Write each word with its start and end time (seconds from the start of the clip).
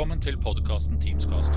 Velkommen 0.00 0.22
til 0.24 0.38
podkasten 0.40 0.96
Teamscast. 0.96 1.52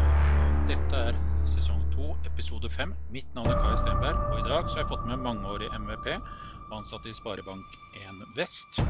Dette 0.67 0.97
er 0.99 1.19
sesong 1.47 1.79
to, 1.93 2.09
episode 2.27 2.67
fem. 2.67 2.91
Mitt 3.15 3.31
navn 3.37 3.47
er 3.53 3.61
Kai 3.63 3.77
Stenberg, 3.79 4.19
og 4.33 4.41
i 4.41 4.43
dag 4.49 4.67
har 4.67 4.81
jeg 4.81 4.89
fått 4.91 5.07
med 5.07 5.23
mangeårig 5.23 5.71
MVP 5.79 6.11
og 6.17 6.75
ansatt 6.81 7.07
i 7.07 7.15
Sparebank1 7.15 8.19
Vest, 8.35 8.83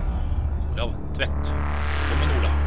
Olav 0.73 0.97
Tvedt. 1.13 1.53
Velkommen, 1.53 2.37
Olav. 2.39 2.62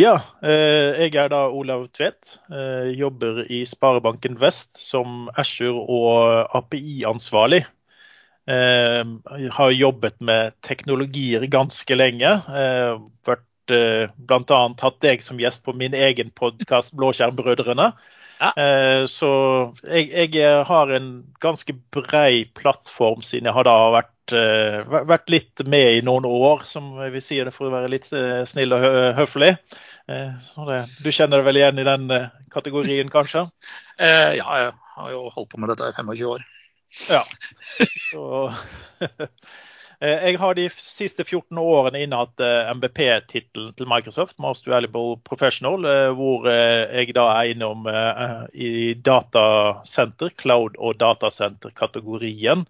Ja, 0.00 0.14
eh, 0.40 0.96
jeg 1.02 1.16
er 1.18 1.28
da 1.28 1.42
Olav 1.52 1.88
Tvedt. 1.92 2.38
Eh, 2.48 2.92
jobber 2.96 3.42
i 3.52 3.64
Sparebanken 3.68 4.38
Vest 4.40 4.78
som 4.80 5.28
Azure 5.36 5.82
og 5.82 6.54
API-ansvarlig. 6.56 7.64
Eh, 8.50 9.02
har 9.56 9.74
jobbet 9.76 10.16
med 10.24 10.56
teknologier 10.64 11.44
ganske 11.52 11.98
lenge. 11.98 12.32
Vært 13.28 13.46
bl.a. 13.70 14.62
hatt 14.80 15.02
deg 15.04 15.20
som 15.22 15.42
gjest 15.42 15.66
på 15.66 15.76
min 15.76 15.94
egen 15.94 16.32
podkast 16.34 16.96
Blåskjermbrødrene. 16.98 17.92
Ja. 18.40 18.54
Så 19.04 19.28
jeg, 19.84 20.08
jeg, 20.32 20.64
har 20.64 20.90
en 20.96 21.10
ganske 21.44 21.76
brei 21.92 22.46
plattform 22.56 23.20
siden 23.20 23.50
jeg 23.50 23.54
har 23.58 23.68
da 23.68 23.76
vært, 23.92 24.34
vært 25.12 25.30
litt 25.30 25.62
med 25.68 25.98
i 25.98 26.02
noen 26.08 26.24
år, 26.24 26.64
som 26.64 26.96
vi 27.12 27.20
sier 27.22 27.46
det 27.46 27.54
for 27.54 27.68
å 27.68 27.74
være 27.76 27.92
litt 27.92 28.08
snill 28.08 28.74
og 28.74 28.88
høflig. 29.20 29.52
Det, 30.10 30.78
du 31.04 31.10
kjenner 31.14 31.38
deg 31.38 31.46
vel 31.46 31.60
igjen 31.60 31.78
i 31.78 31.86
den 31.86 32.10
kategorien, 32.52 33.12
kanskje? 33.12 33.46
Eh, 34.00 34.30
ja, 34.38 34.46
jeg 34.56 34.70
har 34.94 35.08
jo 35.12 35.26
holdt 35.28 35.50
på 35.52 35.58
med 35.60 35.68
dette 35.68 35.90
i 35.90 35.92
25 35.92 36.22
år. 36.24 36.44
Ja. 37.10 37.18
Så 38.08 38.22
Jeg 40.00 40.38
har 40.40 40.56
de 40.56 40.64
siste 40.72 41.26
14 41.26 41.58
årene 41.60 42.00
innehatt 42.00 42.40
MBP-tittelen 42.78 43.74
til 43.76 43.90
Microsoft, 43.90 44.38
Most 44.40 44.64
Valuable 44.72 45.18
Professional, 45.28 45.84
hvor 46.16 46.48
jeg 46.48 47.12
da 47.12 47.26
er 47.34 47.50
innom 47.52 47.84
i 48.56 48.94
datasenter, 48.96 50.32
cloud- 50.40 50.80
og 50.80 50.96
datasenter-kategorien. 51.02 52.64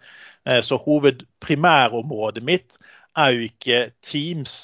Så 0.66 0.80
hovedprimærområdet 0.82 2.42
mitt 2.42 2.80
er 3.18 3.34
jo 3.34 3.46
ikke 3.46 3.78
Teams, 4.04 4.56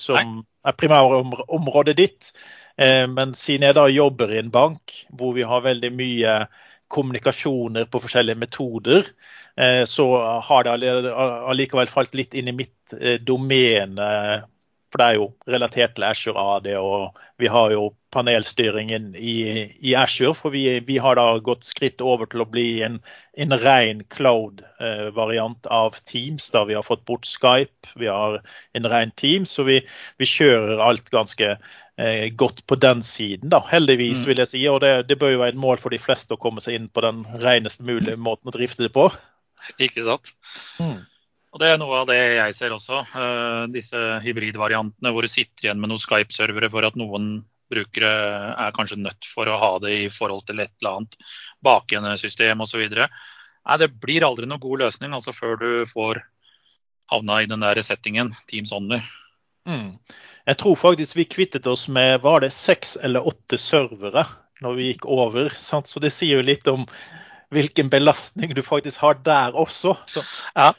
som 0.00 0.44
er 0.64 0.76
primærområdet 0.78 1.96
ditt. 1.98 2.30
Men 2.76 3.34
siden 3.38 3.68
jeg 3.68 3.76
da 3.76 3.84
jobber 3.92 4.32
i 4.32 4.40
en 4.40 4.52
bank 4.54 4.94
hvor 5.14 5.34
vi 5.36 5.44
har 5.46 5.62
veldig 5.66 5.90
mye 5.94 6.38
kommunikasjoner 6.94 7.86
på 7.90 8.00
forskjellige 8.02 8.40
metoder, 8.40 9.06
så 9.86 10.06
har 10.48 10.66
det 10.66 11.12
allikevel 11.12 11.90
falt 11.90 12.16
litt 12.18 12.34
inn 12.34 12.50
i 12.50 12.56
mitt 12.56 12.96
domene. 13.22 14.08
For 14.90 15.02
det 15.02 15.06
er 15.06 15.18
jo 15.18 15.28
relatert 15.50 15.94
til 15.96 16.06
Azure 16.06 16.48
AD, 16.56 16.68
og 16.78 17.18
vi 17.42 17.50
har 17.50 17.72
jo 17.74 17.88
panelstyringen 18.14 19.12
i, 19.18 19.36
i 19.82 19.94
Azure. 19.98 20.34
For 20.38 20.54
vi, 20.54 20.64
vi, 20.86 20.98
har 21.02 21.18
da 21.18 21.26
gått 21.44 21.66
skritt 21.66 22.02
over 22.04 22.30
til 22.30 22.44
å 22.44 22.48
bli 22.48 22.68
en, 22.86 23.00
en 23.36 23.56
ren 23.60 24.02
cloud-variant 24.14 25.68
av 25.74 25.98
Teams. 26.08 26.48
da 26.54 26.64
Vi 26.68 26.76
har 26.78 26.86
fått 26.86 27.04
bort 27.10 27.28
Skype, 27.28 27.94
vi 28.00 28.10
har 28.10 28.40
en 28.72 28.90
ren 28.90 29.14
Teams, 29.18 29.56
så 29.56 29.66
vi, 29.66 29.80
vi 30.22 30.28
kjører 30.28 30.82
alt 30.84 31.10
ganske 31.14 31.54
eh, 31.54 32.28
godt 32.34 32.64
på 32.70 32.78
den 32.80 33.02
siden. 33.06 33.50
da, 33.54 33.62
Heldigvis, 33.70 34.24
mm. 34.24 34.30
vil 34.30 34.44
jeg 34.44 34.52
si. 34.54 34.66
Og 34.70 34.80
det, 34.84 34.94
det 35.10 35.18
bør 35.20 35.34
jo 35.34 35.42
være 35.44 35.56
et 35.56 35.64
mål 35.66 35.82
for 35.82 35.94
de 35.94 36.02
fleste 36.02 36.36
å 36.36 36.40
komme 36.40 36.64
seg 36.64 36.78
inn 36.78 36.92
på 36.92 37.04
den 37.04 37.24
renest 37.42 37.82
mulige 37.84 38.20
måten 38.20 38.52
å 38.52 38.56
drifte 38.56 38.86
det 38.86 38.94
på. 38.94 39.10
Ikke 39.82 40.04
sant. 40.06 40.32
Mm. 40.78 41.02
Og 41.54 41.60
Det 41.62 41.68
er 41.70 41.76
noe 41.78 42.00
av 42.02 42.08
det 42.10 42.18
jeg 42.18 42.54
ser 42.56 42.72
også. 42.74 43.04
Uh, 43.14 43.64
disse 43.70 43.98
hybridvariantene 44.24 45.12
hvor 45.14 45.22
du 45.22 45.30
sitter 45.30 45.68
igjen 45.68 45.78
med 45.78 45.92
noen 45.92 46.02
Skype-servere 46.02 46.70
for 46.72 46.86
at 46.86 46.98
noen 46.98 47.44
brukere 47.72 48.12
er 48.60 48.74
kanskje 48.76 49.00
nødt 49.00 49.28
for 49.28 49.48
å 49.48 49.58
ha 49.60 49.72
det 49.82 49.94
i 50.04 50.10
forhold 50.12 50.44
til 50.48 50.60
et 50.62 50.72
eller 50.82 51.00
annet 51.00 51.18
bakendesystem 51.64 52.60
osv. 52.64 52.84
Nei, 52.84 53.78
det 53.80 53.90
blir 54.02 54.26
aldri 54.26 54.48
noen 54.48 54.62
god 54.62 54.86
løsning 54.86 55.16
altså 55.16 55.34
før 55.36 55.58
du 55.60 55.68
får 55.90 56.22
havna 57.12 57.42
i 57.42 57.50
den 57.50 57.64
der 57.64 57.80
settingen 57.84 58.32
Teams 58.50 58.72
Only. 58.72 59.00
Mm. 59.68 59.96
Jeg 60.44 60.60
tror 60.60 60.76
faktisk 60.76 61.16
vi 61.16 61.28
kvittet 61.28 61.66
oss 61.70 61.86
med 61.88 62.20
var 62.24 62.44
det 62.44 62.52
seks 62.52 62.98
eller 63.00 63.24
åtte 63.26 63.58
servere 63.60 64.26
når 64.64 64.78
vi 64.78 64.88
gikk 64.90 65.06
over. 65.10 65.48
Sant? 65.56 65.88
Så 65.88 66.02
det 66.04 66.12
sier 66.14 66.40
jo 66.40 66.46
litt 66.46 66.68
om 66.70 66.84
hvilken 67.54 67.90
belastning 67.92 68.54
du 68.56 68.62
faktisk 68.66 69.02
har 69.04 69.20
der 69.24 69.56
også. 69.56 69.96
Så. 70.10 70.24
Ja. 70.56 70.72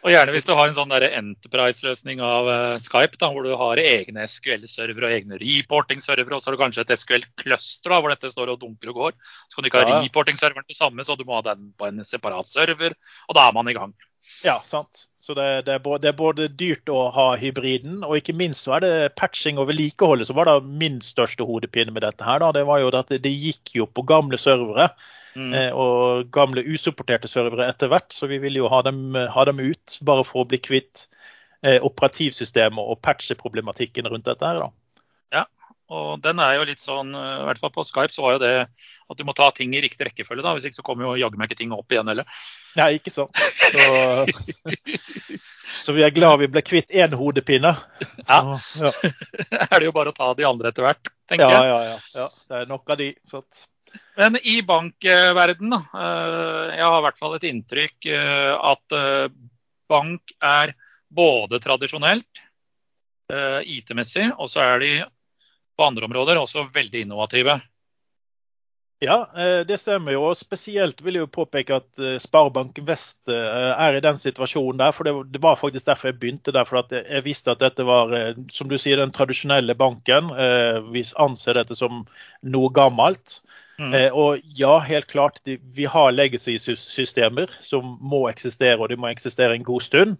Og 0.00 0.14
gjerne 0.14 0.32
hvis 0.32 0.46
du 0.48 0.54
har 0.56 0.70
en 0.70 0.76
sånn 0.76 0.94
enterprise-løsning 0.96 2.22
av 2.24 2.48
uh, 2.48 2.78
Skype, 2.80 3.18
da, 3.20 3.28
hvor 3.34 3.44
du 3.44 3.52
har 3.60 3.82
egne 3.82 4.24
SQL-servere 4.24 5.10
og 5.10 5.16
egne 5.18 5.40
reporting-servere, 5.42 6.32
og 6.36 6.40
så 6.40 6.48
har 6.48 6.56
du 6.56 6.62
kanskje 6.62 6.86
et 6.86 6.94
SQL-cluster 7.02 7.92
hvor 7.98 8.08
dette 8.12 8.32
står 8.32 8.54
og 8.54 8.62
dunker 8.62 8.94
og 8.94 9.02
går. 9.02 9.18
Så 9.44 9.58
kan 9.58 9.66
du 9.66 9.68
ikke 9.68 9.84
ha 9.84 9.92
ja. 9.92 10.00
reporting-serveren 10.06 10.68
til 10.70 10.78
samme, 10.78 11.04
så 11.04 11.18
du 11.20 11.26
må 11.28 11.36
ha 11.36 11.44
den 11.52 11.68
på 11.76 11.90
en 11.90 12.00
separat 12.08 12.48
server. 12.48 12.96
Og 13.28 13.36
da 13.36 13.44
er 13.50 13.56
man 13.58 13.68
i 13.68 13.76
gang. 13.76 13.92
Ja, 14.46 14.56
sant. 14.64 15.09
Så 15.30 15.34
det, 15.38 15.62
det, 15.68 15.74
er 15.76 15.82
både, 15.84 16.02
det, 16.02 16.08
er 16.10 16.16
både, 16.18 16.46
dyrt 16.58 16.90
å 16.90 17.04
ha 17.14 17.28
hybriden, 17.38 18.00
og 18.02 18.16
ikke 18.18 18.34
minst 18.34 18.64
så 18.66 18.72
er 18.76 18.82
det 18.82 19.12
patching 19.20 19.60
og 19.62 19.68
vedlikeholdet 19.68 20.26
som 20.26 20.34
var 20.40 20.48
da 20.50 20.56
min 20.58 20.96
største 21.06 21.46
hodepine 21.46 21.94
med 21.94 22.02
dette. 22.02 22.26
her. 22.26 22.40
Da. 22.42 22.48
Det 22.56 22.64
var 22.66 22.80
jo 22.82 22.90
at 22.98 23.12
det, 23.14 23.30
gikk 23.30 23.76
jo 23.76 23.86
på 23.86 24.02
gamle 24.10 24.40
servere. 24.42 24.88
Mm. 25.38 25.52
Eh, 25.54 25.68
og 25.70 26.32
gamle 26.34 26.64
usupporterte 26.66 27.30
servere 27.30 27.68
etter 27.70 27.92
hvert. 27.92 28.10
Så 28.10 28.26
vi 28.26 28.40
ville 28.42 28.58
jo 28.58 28.72
ha 28.72 28.82
dem, 28.82 29.14
ha 29.14 29.46
dem 29.46 29.62
ut, 29.62 30.00
bare 30.02 30.26
for 30.26 30.42
å 30.42 30.50
bli 30.50 30.58
kvitt 30.58 31.06
eh, 31.62 31.78
operativsystemet 31.78 32.82
og 32.82 32.98
patche 33.06 33.38
problematikken 33.38 34.10
rundt 34.10 34.26
dette. 34.26 34.42
her 34.42 34.64
da. 34.64 34.72
Og 35.90 36.20
den 36.22 36.38
er 36.38 36.54
jo 36.54 36.66
litt 36.68 36.82
sånn, 36.82 37.10
eh, 37.18 37.36
i 37.40 37.46
hvert 37.48 37.60
fall 37.62 37.72
på 37.74 37.84
Skype 37.86 38.14
så 38.14 38.22
var 38.22 38.36
jo 38.36 38.42
det 38.44 38.52
at 38.62 39.18
du 39.18 39.24
må 39.26 39.34
ta 39.34 39.48
ting 39.54 39.72
i 39.74 39.82
riktig 39.82 40.06
rekkefølge. 40.06 40.44
da, 40.46 40.52
Hvis 40.54 40.68
ikke 40.68 40.78
så 40.78 40.86
kommer 40.86 41.08
jo 41.08 41.18
jaggu 41.18 41.40
meg 41.40 41.50
ikke 41.50 41.58
ting 41.64 41.74
opp 41.74 41.90
igjen 41.90 42.10
heller. 42.12 42.28
Nei, 42.78 42.92
ikke 43.00 43.10
sant. 43.10 43.34
Så, 43.74 43.88
så 45.82 45.96
vi 45.96 46.06
er 46.06 46.14
glad 46.14 46.38
vi 46.44 46.50
ble 46.52 46.62
kvitt 46.62 46.94
én 46.94 47.16
hodepine. 47.18 47.74
Ja. 48.22 48.60
Ja. 48.78 48.94
er 49.66 49.74
det 49.74 49.88
jo 49.88 49.96
bare 49.96 50.14
å 50.14 50.16
ta 50.16 50.30
de 50.38 50.46
andre 50.46 50.70
etter 50.70 50.86
hvert, 50.86 51.10
tenker 51.30 51.50
ja, 51.50 51.58
jeg. 51.58 51.74
Ja, 51.74 51.82
ja, 51.90 51.98
ja. 52.22 52.30
Det 52.46 52.62
er 52.62 52.70
nok 52.70 52.94
av 52.94 53.02
de. 53.02 53.10
Fått. 53.30 53.64
men 54.20 54.38
i 54.46 54.60
bankverden, 54.62 55.74
da. 55.74 55.80
jeg 56.70 56.86
har 56.86 57.00
i 57.00 57.06
hvert 57.08 57.18
fall 57.18 57.34
et 57.34 57.48
inntrykk 57.50 58.12
eh, 58.14 58.52
at 58.54 58.94
eh, 58.94 59.32
bank 59.90 60.38
er 60.38 60.76
både 61.10 61.58
tradisjonelt, 61.58 62.46
IT-messig, 63.30 64.24
og 64.42 64.48
så 64.50 64.62
er 64.64 64.80
de 64.82 64.88
på 65.80 65.88
andre 65.88 66.06
områder 66.06 66.38
også 66.40 66.68
veldig 66.74 67.06
innovative. 67.06 67.58
Ja, 69.00 69.22
det 69.64 69.78
stemmer 69.80 70.12
jo. 70.12 70.26
og 70.28 70.36
Spesielt 70.36 70.98
vil 71.00 71.16
jeg 71.16 71.24
jo 71.24 71.30
påpeke 71.32 71.78
at 71.78 72.00
Sparebank 72.20 72.82
Vest 72.84 73.30
er 73.32 73.96
i 73.96 74.02
den 74.04 74.18
situasjonen 74.20 74.82
der. 74.82 74.92
for 74.92 75.08
Det 75.24 75.40
var 75.40 75.56
faktisk 75.56 75.88
derfor 75.88 76.10
jeg 76.10 76.18
begynte 76.20 76.52
der. 76.52 76.68
for 76.68 76.84
Jeg 76.92 77.24
visste 77.24 77.54
at 77.54 77.62
dette 77.64 77.86
var 77.88 78.12
som 78.52 78.68
du 78.68 78.76
sier, 78.76 79.00
den 79.00 79.14
tradisjonelle 79.16 79.72
banken. 79.72 80.28
Vi 80.92 81.04
anser 81.16 81.56
dette 81.56 81.78
som 81.78 82.04
noe 82.44 82.72
gammelt. 82.76 83.40
Mm. 83.80 83.94
Eh, 83.96 84.10
og 84.12 84.42
ja, 84.58 84.74
helt 84.84 85.08
klart, 85.08 85.40
de, 85.48 85.56
vi 85.76 85.86
har 85.88 86.12
legacy-systemer 86.12 87.52
som 87.64 87.94
må 88.04 88.26
eksistere, 88.28 88.76
og 88.76 88.90
de 88.92 88.98
må 89.00 89.08
eksistere 89.08 89.56
en 89.56 89.64
god 89.64 89.86
stund. 89.86 90.18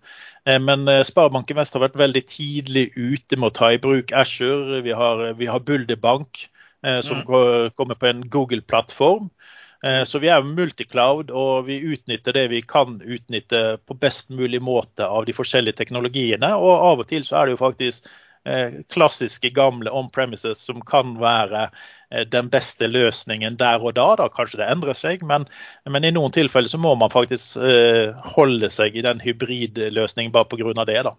Eh, 0.48 0.56
men 0.62 0.88
eh, 0.88 1.02
Sparebanken 1.04 1.60
Vest 1.60 1.76
har 1.76 1.84
vært 1.84 1.98
veldig 2.00 2.24
tidlig 2.30 2.86
ute 2.96 3.36
med 3.36 3.50
å 3.50 3.56
ta 3.60 3.72
i 3.74 3.82
bruk 3.82 4.14
Ashore. 4.16 4.80
Vi 4.86 4.96
har, 4.96 5.26
vi 5.36 5.50
har 5.50 5.60
Bulderbank, 5.66 6.46
eh, 6.86 7.02
som 7.04 7.20
mm. 7.20 7.76
kommer 7.76 8.00
på 8.00 8.08
en 8.08 8.24
Google-plattform. 8.32 9.28
Eh, 9.84 10.02
så 10.04 10.18
vi 10.20 10.28
er 10.32 10.44
multicloud, 10.44 11.30
og 11.32 11.68
vi 11.68 11.78
utnytter 11.92 12.36
det 12.36 12.48
vi 12.52 12.62
kan 12.64 12.98
utnytte 13.00 13.78
på 13.84 13.96
best 14.00 14.32
mulig 14.32 14.60
måte 14.64 15.06
av 15.06 15.28
de 15.28 15.36
forskjellige 15.36 15.78
teknologiene. 15.80 16.52
Og 16.56 16.72
av 16.92 17.04
og 17.04 17.08
til 17.12 17.24
så 17.28 17.40
er 17.40 17.48
det 17.48 17.56
jo 17.56 17.64
faktisk 17.66 18.08
klassiske, 18.88 19.50
gamle 19.50 19.90
on-premises 19.92 20.62
som 20.64 20.80
kan 20.86 21.16
være 21.20 21.66
eh, 22.10 22.24
den 22.28 22.48
beste 22.50 22.88
løsningen 22.88 23.58
der 23.60 23.82
og 23.84 23.94
da. 23.98 24.06
da. 24.16 24.28
Kanskje 24.32 24.62
det 24.62 24.70
endrer 24.72 24.96
seg, 24.96 25.24
men, 25.26 25.46
men 25.84 26.06
i 26.06 26.12
noen 26.14 26.32
tilfeller 26.32 26.70
så 26.70 26.80
må 26.80 26.94
man 26.98 27.12
faktisk 27.12 27.60
uh, 27.60 28.16
holde 28.36 28.70
seg 28.72 28.96
i 28.96 29.04
den 29.04 29.20
hybridløsningen 29.20 30.32
bare 30.32 30.48
pga. 30.48 30.86
det. 30.88 31.02
da. 31.04 31.14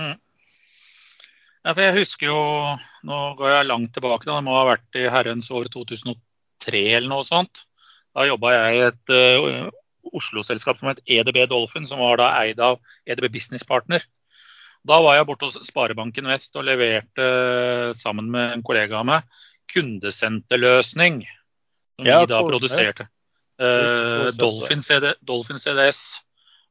Mm. 0.00 0.16
Ja, 1.64 1.72
for 1.72 1.84
jeg 1.84 1.96
husker 1.96 2.28
jo, 2.28 2.40
Nå 3.08 3.20
går 3.38 3.48
jeg 3.50 3.68
langt 3.68 3.94
tilbake, 3.94 4.26
da. 4.26 4.36
det 4.36 4.48
må 4.48 4.56
ha 4.56 4.66
vært 4.72 5.00
i 5.00 5.06
herrens 5.12 5.50
år 5.52 5.68
2003 5.72 6.82
eller 6.96 7.08
noe 7.12 7.28
sånt. 7.28 7.66
Da 8.14 8.26
jobba 8.28 8.52
jeg 8.56 8.74
i 8.74 8.84
et 8.88 9.14
uh, 9.14 9.70
Oslo-selskap 10.14 10.78
som 10.78 10.90
het 10.92 11.00
EDB 11.04 11.44
Dolphin, 11.50 11.88
som 11.88 12.00
var 12.00 12.20
da 12.20 12.32
eid 12.40 12.60
av 12.62 12.80
EDB 13.08 13.32
Business 13.36 13.64
Partner. 13.68 14.04
Da 14.84 15.00
var 15.00 15.16
jeg 15.16 15.26
borte 15.28 15.48
hos 15.48 15.64
Sparebanken 15.64 16.28
Vest 16.28 16.56
og 16.60 16.66
leverte 16.68 17.26
sammen 17.96 18.28
med 18.32 18.52
en 18.52 18.64
kollega 18.66 19.00
av 19.00 19.08
meg 19.08 19.42
kundesenterløsning 19.72 21.22
Som 21.96 22.08
ja, 22.08 22.20
vi 22.20 22.30
da 22.32 22.40
produserte. 22.44 23.08
Eh, 23.62 24.28
Dolphin, 24.36 24.82
CD, 24.82 25.14
Dolphin, 25.22 25.60
CDS. 25.62 26.02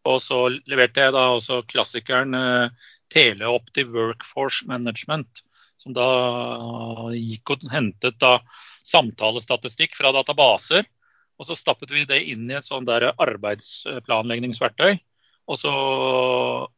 Og 0.04 0.20
så 0.20 0.40
leverte 0.68 1.06
jeg 1.06 1.14
da 1.16 1.30
også 1.32 1.62
klassikeren 1.70 2.36
eh, 2.36 2.90
Teleoptiv 3.14 3.94
Workforce 3.96 4.68
Management. 4.68 5.44
Som 5.80 5.96
da 5.96 6.08
gikk 7.16 7.56
og 7.56 7.64
hentet 7.72 8.20
da 8.20 8.38
samtalestatistikk 8.88 9.96
fra 9.96 10.12
databaser. 10.16 10.86
Og 11.40 11.48
så 11.48 11.58
stappet 11.58 11.92
vi 11.96 12.04
det 12.08 12.20
inn 12.30 12.46
i 12.52 12.60
et 12.60 12.68
sånn 12.68 12.86
der 12.88 13.14
arbeidsplanleggingsverktøy. 13.16 15.00
Og 15.52 15.60
så 15.60 15.74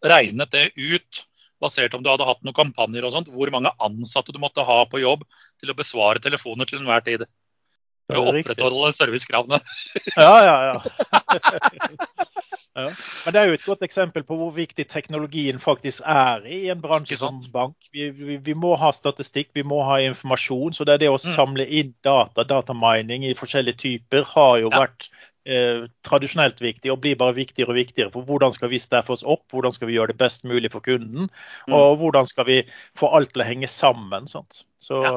regnet 0.05 0.51
det 0.53 0.69
ut 0.75 1.25
basert 1.61 1.93
om 1.95 2.03
du 2.03 2.11
hadde 2.11 2.27
hatt 2.27 2.43
noen 2.43 2.57
kampanjer 2.57 3.07
og 3.07 3.13
sånt, 3.15 3.31
hvor 3.31 3.51
mange 3.53 3.71
ansatte 3.83 4.33
du 4.35 4.41
måtte 4.41 4.65
ha 4.65 4.83
på 4.89 5.01
jobb 5.01 5.25
til 5.61 5.71
å 5.71 5.77
besvare 5.77 6.21
telefoner 6.23 6.69
til 6.69 6.81
enhver 6.81 7.05
tid. 7.05 7.25
For 8.05 8.21
å 8.21 8.25
opprettholde 8.29 8.91
servicekravene. 8.93 9.57
ja, 10.21 10.33
ja, 10.45 10.57
ja. 10.67 10.75
ja. 12.77 12.89
Men 13.25 13.33
det 13.33 13.39
er 13.39 13.47
jo 13.49 13.55
et 13.57 13.65
godt 13.65 13.85
eksempel 13.87 14.25
på 14.27 14.37
hvor 14.37 14.51
viktig 14.53 14.85
teknologien 14.91 15.57
faktisk 15.63 16.05
er 16.05 16.45
i 16.45 16.67
en 16.69 16.83
bransje 16.83 17.17
som 17.17 17.39
bank. 17.53 17.73
Vi, 17.89 18.11
vi, 18.13 18.37
vi, 18.45 18.53
må 18.53 18.75
ha 18.77 18.91
statistikk, 18.93 19.49
vi 19.57 19.65
må 19.65 19.81
ha 19.87 19.97
informasjon. 20.05 20.77
Så 20.77 20.85
det 20.85 20.99
er 20.99 21.05
det 21.07 21.13
å 21.15 21.17
mm. 21.17 21.25
samle 21.31 21.65
inn 21.65 21.95
data, 22.05 22.45
datamining 22.45 23.25
i 23.25 23.33
forskjellige 23.37 23.81
typer, 23.87 24.27
har 24.35 24.59
jo 24.61 24.69
ja. 24.69 24.85
vært 24.85 25.09
eh, 25.45 25.85
tradisjonelt 26.05 26.61
viktig 26.61 26.91
og 26.93 26.99
blir 27.03 27.17
bare 27.19 27.37
viktigere 27.37 27.73
og 27.73 27.79
viktigere. 27.79 28.11
For 28.13 28.27
hvordan 28.27 28.53
skal 28.55 28.71
vi 28.71 28.81
steffe 28.81 29.13
oss 29.15 29.25
opp, 29.25 29.45
hvordan 29.53 29.75
skal 29.75 29.89
vi 29.89 29.97
gjøre 29.97 30.13
det 30.13 30.19
best 30.21 30.47
mulig 30.49 30.71
for 30.73 30.85
kunden, 30.85 31.29
mm. 31.29 31.77
og 31.77 32.01
hvordan 32.01 32.27
skal 32.29 32.49
vi 32.49 32.59
få 32.97 33.11
alt 33.17 33.33
til 33.33 33.45
å 33.45 33.47
henge 33.47 33.69
sammen. 33.71 34.27
Sant? 34.31 34.63
Så 34.81 35.01
ja. 35.05 35.13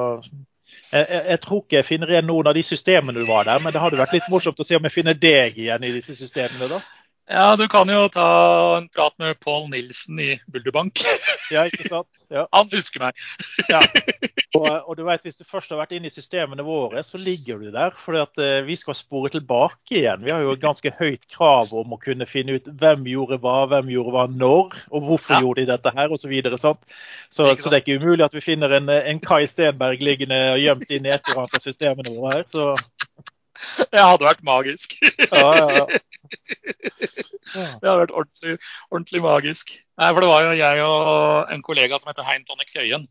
jeg, 0.92 1.06
jeg, 1.32 1.40
tror 1.44 1.64
ikke 1.64 1.80
jeg 1.80 1.88
finner 1.88 2.14
igjen 2.14 2.30
noen 2.30 2.50
av 2.50 2.56
de 2.56 2.64
systemene 2.66 3.19
du 3.19 3.28
var 3.28 3.48
der, 3.48 3.60
men 3.64 3.75
det 3.75 3.82
hadde 3.82 4.00
vært 4.00 4.16
litt 4.16 4.30
morsomt 4.32 4.60
å 4.60 4.66
se 4.66 4.78
om 4.78 4.88
jeg 4.88 4.96
finner 5.00 5.19
deg 5.19 5.58
igjen 5.58 5.88
i 5.88 5.94
disse 5.96 6.16
systemene. 6.19 6.70
da. 6.70 6.82
Ja, 7.30 7.56
du 7.56 7.69
kan 7.69 7.88
jo 7.92 8.06
ta 8.08 8.28
en 8.78 8.86
prat 8.88 9.12
med 9.20 9.40
Pål 9.40 9.69
Nilsen 9.70 10.20
i 10.20 10.40
Bulderbank. 10.46 11.04
Ja, 11.50 11.62
ikke 11.64 11.88
sant? 11.88 12.26
Ja. 12.28 12.42
Han 12.52 12.69
husker 12.72 13.00
meg. 13.00 13.20
Ja. 13.72 13.80
Og, 14.56 14.64
og, 14.64 14.94
du 14.96 15.02
vet, 15.04 15.22
Hvis 15.22 15.36
du 15.36 15.44
først 15.44 15.70
har 15.70 15.78
vært 15.78 15.92
inne 15.92 16.08
i 16.08 16.12
systemene 16.12 16.64
våre, 16.64 17.02
så 17.04 17.19
ligger 17.20 17.60
du 17.60 17.69
der. 17.72 17.92
For 18.00 18.16
uh, 18.16 18.46
vi 18.64 18.76
skal 18.80 18.96
spore 18.96 19.28
tilbake 19.32 19.98
igjen. 20.00 20.25
Vi 20.25 20.32
har 20.32 20.40
jo 20.40 20.54
et 20.56 20.62
ganske 20.62 20.92
høyt 20.98 21.26
krav 21.30 21.75
om 21.76 21.92
å 21.92 22.00
kunne 22.00 22.26
finne 22.26 22.56
ut 22.56 22.70
hvem 22.80 23.04
gjorde 23.12 23.38
hva, 23.44 23.58
hvem 23.69 23.92
gjorde 23.92 24.14
hva 24.16 24.25
når, 24.32 24.78
og 24.88 25.04
hvorfor 25.10 25.36
ja. 25.36 25.42
gjorde 25.44 25.62
de 25.62 25.70
dette 25.72 25.92
her, 25.94 26.08
osv. 26.08 26.25
Så, 26.25 26.32
videre, 26.32 26.60
så, 26.60 26.75
så 27.28 27.69
det 27.69 27.76
er 27.76 27.84
ikke 27.84 28.00
umulig 28.00 28.25
at 28.25 28.36
vi 28.36 28.44
finner 28.44 28.72
en, 28.80 28.88
en 28.88 29.20
Kai 29.25 29.44
Stenberg 29.48 30.04
liggende 30.04 30.40
gjemt 30.60 30.88
inn 30.88 31.08
i 31.08 31.12
et 31.12 31.28
eller 31.28 31.44
annet 31.44 31.60
av 31.60 31.64
systemene 31.69 32.16
våre 32.16 32.38
her. 32.38 32.48
så... 32.48 32.72
Det 33.93 34.00
hadde 34.02 34.26
vært 34.28 34.44
magisk. 34.46 34.96
Ja, 35.32 35.50
ja. 35.58 35.84
Det 37.08 37.87
hadde 37.88 38.00
vært 38.02 38.14
ordentlig, 38.14 38.56
ordentlig, 38.90 39.22
magisk. 39.25 39.72
Nei, 39.99 40.10
for 40.12 40.25
det 40.25 40.31
var 40.31 40.46
jo 40.46 40.56
jeg 40.58 40.82
og 40.84 41.52
en 41.55 41.64
kollega 41.64 41.99
som 41.99 42.10
heter 42.12 42.26
Hein 42.28 42.44
Tonne 42.49 42.66
Køyen. 42.69 43.06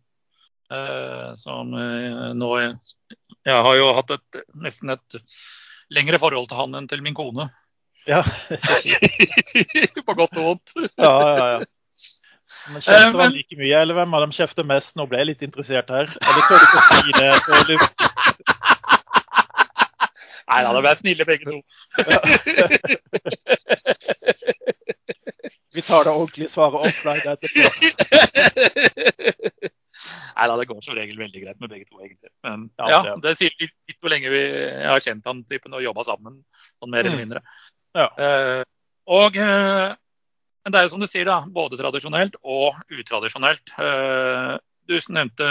Eh, 0.68 1.30
som 1.40 1.72
eh, 1.80 2.34
nå 2.36 2.50
Jeg 2.60 3.62
har 3.68 3.78
jo 3.80 3.88
hatt 3.96 4.12
et, 4.18 4.42
nesten 4.60 4.92
et 4.92 5.20
lengre 5.96 6.20
forhold 6.20 6.50
til 6.50 6.60
han 6.60 6.76
enn 6.76 6.90
til 6.92 7.04
min 7.06 7.16
kone. 7.16 7.48
Ja. 8.08 8.22
På 10.08 10.16
godt 10.16 10.38
og 10.38 10.44
vondt. 10.44 10.76
ja, 10.96 11.12
ja, 11.12 11.48
ja. 11.58 11.66
Men 12.72 12.84
Kjefter 12.84 13.22
han 13.22 13.34
like 13.36 13.58
mye, 13.60 13.80
eller 13.80 13.96
hvem 13.96 14.16
av 14.16 14.24
dem 14.26 14.34
kjefter 14.36 14.66
mest? 14.68 14.96
Nå 15.00 15.06
ble 15.08 15.22
jeg 15.22 15.30
litt 15.30 15.44
interessert 15.46 15.92
her. 15.92 16.12
Eller 16.20 16.48
tør 16.48 16.60
du 16.60 16.66
ikke 16.68 16.80
å 16.80 16.88
si 16.88 17.12
det? 17.18 18.57
Nei 20.48 20.62
da, 20.64 20.70
de 20.72 20.80
er 20.88 20.96
snille 20.96 21.26
begge 21.28 21.46
to. 21.50 21.58
Vi 25.78 25.82
tar 25.86 26.08
det 26.08 26.14
ordentlige 26.14 26.50
svaret 26.50 26.88
offline 26.88 27.28
etterpå. 27.34 27.62
Nei 30.38 30.46
da, 30.50 30.56
det 30.58 30.68
går 30.70 30.80
som 30.86 30.96
regel 30.98 31.20
veldig 31.20 31.42
greit 31.44 31.60
med 31.62 31.70
begge 31.74 31.86
to, 31.90 32.00
egentlig. 32.02 32.32
Men 32.46 32.70
ja, 32.80 33.02
det 33.22 33.36
sier 33.38 33.54
litt, 33.62 33.76
litt 33.90 34.00
hvor 34.02 34.14
lenge 34.14 34.32
vi 34.34 34.42
har 34.88 35.04
kjent 35.04 35.28
han 35.28 35.44
typen 35.50 35.76
og 35.78 35.84
jobba 35.86 36.02
sammen, 36.08 36.34
sånn 36.78 36.94
mer 36.94 37.04
eller 37.06 37.18
mm. 37.18 37.24
mindre. 37.26 37.42
Ja. 37.98 38.08
Uh, 38.18 38.64
og 39.18 39.38
uh, 39.42 39.90
men 40.68 40.74
det 40.74 40.80
er 40.80 40.86
jo 40.88 40.94
som 40.96 41.04
du 41.04 41.08
sier, 41.08 41.24
da, 41.30 41.38
både 41.48 41.78
tradisjonelt 41.80 42.36
og 42.44 42.76
utradisjonelt. 42.92 43.66
Uh, 43.80 44.58
du 44.88 44.98
nevnte 45.16 45.48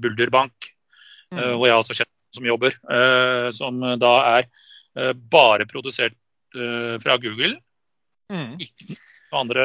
Bulderbank, 0.00 0.56
mm. 1.34 1.38
hvor 1.54 1.66
jeg 1.68 1.76
også 1.78 1.94
kjenner 2.00 2.12
som 2.34 2.46
jobber, 2.46 2.74
eh, 2.90 3.50
som 3.50 3.80
da 3.98 4.14
er 4.38 4.48
eh, 4.98 5.12
bare 5.12 5.66
produsert 5.66 6.16
eh, 6.54 7.00
fra 7.02 7.16
Google. 7.16 7.56
Mm. 8.32 8.56
Ikke 8.58 8.96
andre 9.34 9.64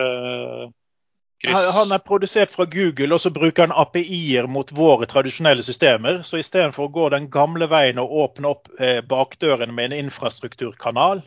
kryss. 1.42 1.71
Han 1.74 1.95
er 1.95 2.04
produsert 2.04 2.51
fra 2.51 2.68
Google, 2.69 3.13
og 3.16 3.21
så 3.24 3.31
bruker 3.33 3.68
han 3.68 3.75
API-er 3.81 4.50
mot 4.51 4.71
våre 4.75 5.07
tradisjonelle 5.10 5.63
systemer. 5.66 6.21
Så 6.27 6.42
istedenfor 6.42 6.88
å 6.89 6.94
gå 6.94 7.10
den 7.16 7.30
gamle 7.33 7.69
veien 7.71 8.01
og 8.01 8.16
åpne 8.25 8.51
opp 8.54 8.68
bakdøren 9.07 9.71
med 9.75 9.92
en 9.92 10.06
infrastrukturkanal, 10.06 11.21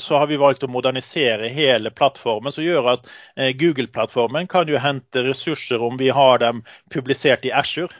så 0.00 0.18
har 0.20 0.28
vi 0.28 0.38
valgt 0.40 0.64
å 0.64 0.70
modernisere 0.72 1.48
hele 1.52 1.92
plattformen, 1.92 2.52
som 2.52 2.64
gjør 2.64 2.90
at 2.94 3.12
Google-plattformen 3.60 4.48
kan 4.52 4.68
jo 4.68 4.80
hente 4.80 5.24
ressurser 5.24 5.84
om 5.84 6.00
vi 6.00 6.10
har 6.12 6.40
dem 6.40 6.64
publisert 6.92 7.44
i 7.48 7.52
Ashore. 7.52 7.92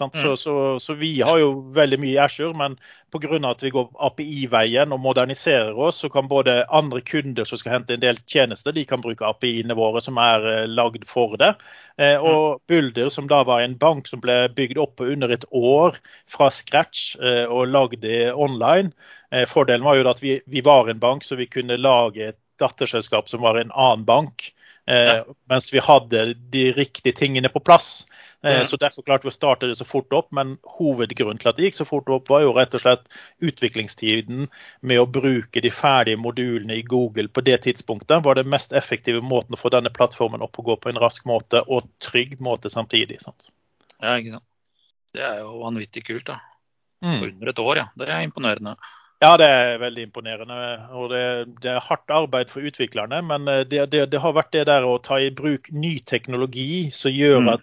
Mm. 0.00 0.10
Så, 0.10 0.36
så, 0.36 0.80
så, 0.80 0.94
vi 0.94 1.20
har 1.20 1.38
jo 1.38 1.50
veldig 1.74 1.98
mye 2.00 2.14
i 2.14 2.20
Ashore, 2.24 2.56
men 2.56 2.78
pga. 3.12 3.36
at 3.50 3.62
vi 3.62 3.70
går 3.70 3.90
API-veien 4.06 4.92
og 4.92 5.00
moderniserer 5.04 5.76
oss, 5.76 6.00
så 6.00 6.08
kan 6.08 6.28
både 6.28 6.64
andre 6.72 7.00
kunder 7.00 7.44
som 7.44 7.60
skal 7.60 7.74
hente 7.76 7.94
en 7.94 8.00
del 8.00 8.16
tjenester, 8.26 8.72
de 8.72 8.86
kan 8.88 9.02
bruke 9.04 9.26
API-ene 9.28 9.76
våre 9.76 10.00
som 10.00 10.16
er 10.16 10.48
eh, 10.48 10.64
lagd 10.66 11.04
for 11.06 11.36
det. 11.36 11.52
Eh, 11.98 12.16
mm. 12.16 12.24
og 12.24 12.62
Bulder, 12.68 13.10
som 13.12 13.28
da 13.28 13.42
var 13.44 13.60
en 13.60 13.76
bank 13.76 14.08
som 14.08 14.22
ble 14.24 14.46
bygd 14.56 14.80
opp 14.80 14.96
på 14.96 15.10
under 15.12 15.28
et 15.28 15.44
år 15.52 16.00
fra 16.30 16.48
scratch 16.50 17.18
eh, 17.20 17.44
og 17.44 17.68
lagd 17.68 18.08
online. 18.32 18.94
Eh, 19.30 19.44
fordelen 19.48 19.84
var 19.84 20.00
jo 20.00 20.08
at 20.08 20.24
vi, 20.24 20.38
vi 20.46 20.64
var 20.64 20.88
en 20.88 21.04
bank, 21.04 21.24
så 21.24 21.36
vi 21.36 21.50
kunne 21.52 21.76
lage 21.76 22.32
et 22.32 22.40
datterselskap 22.60 23.28
som 23.28 23.44
var 23.44 23.60
en 23.60 23.72
annen 23.76 24.08
bank. 24.08 24.52
Eh, 24.90 24.96
ja. 24.96 25.24
Mens 25.48 25.72
vi 25.74 25.78
hadde 25.82 26.34
de 26.34 26.64
riktige 26.72 27.14
tingene 27.16 27.48
på 27.48 27.60
plass. 27.60 28.06
Mm. 28.42 28.64
Så 28.66 28.76
Derfor 28.76 29.04
klarte 29.06 29.28
vi 29.28 29.30
å 29.30 29.34
starte 29.34 29.68
det 29.70 29.76
så 29.78 29.86
fort 29.86 30.10
opp, 30.18 30.32
men 30.34 30.56
hovedgrunnen 30.78 31.38
til 31.38 31.52
at 31.52 31.58
det 31.58 31.68
gikk 31.68 31.76
så 31.78 31.86
fort 31.86 32.08
opp, 32.10 32.30
var 32.32 32.42
jo 32.42 32.54
rett 32.56 32.74
og 32.74 32.82
slett 32.82 33.04
utviklingstiden 33.38 34.48
med 34.82 34.98
å 34.98 35.06
bruke 35.06 35.62
de 35.62 35.70
ferdige 35.70 36.18
modulene 36.18 36.80
i 36.80 36.82
Google 36.82 37.30
på 37.30 37.44
det 37.46 37.60
tidspunktet 37.68 38.24
var 38.26 38.34
det 38.38 38.48
mest 38.50 38.74
effektive 38.74 39.22
måten 39.22 39.54
å 39.54 39.60
få 39.60 39.70
denne 39.70 39.94
plattformen 39.94 40.42
opp 40.42 40.58
og 40.58 40.72
gå 40.72 40.78
på 40.82 40.90
en 40.90 40.98
rask 40.98 41.28
måte 41.30 41.62
og 41.68 41.86
trygg 42.02 42.40
måte 42.42 42.72
samtidig. 42.72 43.20
Sant? 43.22 43.52
Ja, 44.00 44.16
ikke 44.16 44.40
sant. 44.40 44.48
Det 45.12 45.22
er 45.22 45.44
jo 45.44 45.60
vanvittig 45.62 46.02
kult. 46.08 46.26
da. 46.26 46.40
Mm. 47.04 47.18
På 47.20 47.28
under 47.28 47.52
et 47.52 47.62
år, 47.62 47.76
ja. 47.78 47.86
Det 47.98 48.10
er 48.10 48.26
imponerende. 48.26 48.74
Ja, 49.22 49.36
det 49.38 49.46
er 49.46 49.76
veldig 49.78 50.08
imponerende. 50.08 50.62
og 50.98 51.12
Det, 51.12 51.26
det 51.62 51.70
er 51.70 51.84
hardt 51.84 52.10
arbeid 52.10 52.50
for 52.50 52.64
utviklerne. 52.66 53.20
Men 53.22 53.46
eh, 53.48 53.62
det, 53.68 53.84
det, 53.92 54.06
det, 54.10 54.20
har 54.22 54.34
vært 54.34 54.54
det 54.56 54.64
der 54.66 54.86
å 54.86 54.96
ta 55.02 55.20
i 55.22 55.30
bruk 55.30 55.70
ny 55.70 55.98
teknologi 56.06 56.88
som 56.94 57.14
gjør 57.14 57.38
mm. 57.44 57.50
at 57.52 57.62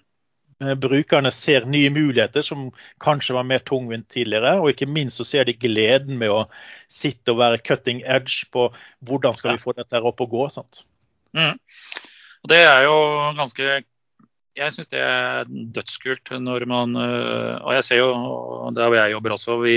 mm. 0.64 0.72
brukerne 0.80 1.32
ser 1.36 1.68
nye 1.68 1.92
muligheter 1.92 2.46
som 2.48 2.70
kanskje 3.04 3.36
var 3.36 3.48
mer 3.50 3.66
tungvint 3.68 4.08
tidligere. 4.08 4.56
Og 4.62 4.72
ikke 4.72 4.88
minst 4.88 5.20
så 5.20 5.28
ser 5.28 5.50
de 5.50 5.58
gleden 5.60 6.22
med 6.22 6.32
å 6.32 6.46
sitte 6.88 7.36
og 7.36 7.42
være 7.44 7.60
cutting 7.60 8.06
edge 8.08 8.48
på 8.54 8.70
hvordan 9.10 9.36
skal 9.36 9.58
vi 9.58 9.64
få 9.66 9.76
dette 9.76 10.00
opp 10.00 10.24
og 10.24 10.32
gå. 10.38 10.48
sant? 10.56 10.86
Mm. 11.36 11.60
Det 12.48 12.62
er 12.64 12.86
jo 12.88 13.00
ganske 13.36 13.66
Jeg 14.58 14.74
syns 14.74 14.88
det 14.90 15.02
er 15.04 15.44
dødskult 15.76 16.32
når 16.42 16.64
man 16.72 16.96
eh, 16.98 17.60
Og 17.60 17.76
jeg 17.76 17.84
ser 17.86 18.00
jo 18.00 18.08
der 18.74 18.88
hvor 18.88 18.98
jeg 18.98 19.12
jobber 19.12 19.36
også. 19.36 19.60
vi 19.66 19.76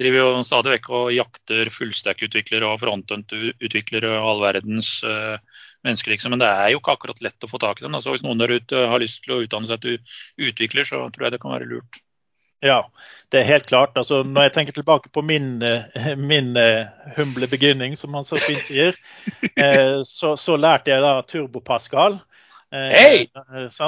driver 0.00 0.22
jo 0.22 0.44
stadig 0.46 0.74
vekk 0.76 0.90
og 0.96 1.08
jakter 1.14 1.70
fullstack-utviklere 1.74 2.68
og 2.68 2.80
frontend-utviklere 2.82 4.12
og 4.16 4.28
all 4.30 4.44
verdens 4.46 4.92
uh, 5.04 5.36
mennesker, 5.86 6.14
liksom. 6.14 6.34
Men 6.34 6.42
det 6.44 6.50
er 6.50 6.70
jo 6.72 6.80
ikke 6.80 6.94
akkurat 6.96 7.20
lett 7.24 7.44
å 7.46 7.50
få 7.50 7.60
tak 7.60 7.80
i 7.80 7.86
dem. 7.86 7.96
Altså, 7.98 8.14
hvis 8.14 8.24
noen 8.24 8.40
der 8.40 8.54
ute 8.56 8.86
har 8.92 9.02
lyst 9.02 9.24
til 9.24 9.36
å 9.36 9.42
utdanne 9.44 9.68
seg 9.68 9.82
til 9.84 9.98
utvikler, 10.48 10.88
så 10.88 11.02
tror 11.12 11.28
jeg 11.28 11.36
det 11.36 11.42
kan 11.42 11.54
være 11.54 11.68
lurt. 11.68 12.00
Ja, 12.64 12.80
det 13.32 13.40
er 13.40 13.48
helt 13.48 13.68
klart. 13.70 13.94
Altså, 13.96 14.20
når 14.24 14.48
jeg 14.48 14.54
tenker 14.56 14.76
tilbake 14.76 15.12
på 15.12 15.22
min, 15.24 15.54
eh, 15.64 16.10
min 16.20 16.52
uh, 16.56 16.88
humble 17.16 17.48
beginning, 17.48 17.96
som 17.96 18.12
man 18.12 18.26
så 18.26 18.40
fint 18.40 18.66
sier, 18.68 18.96
så, 20.16 20.34
så, 20.36 20.58
lærte 20.60 20.92
jeg 20.92 21.04
da 21.04 21.14
Turbo 21.24 21.64
Pascal. 21.64 22.18
Uh, 22.70 22.78
hey! 22.78 23.26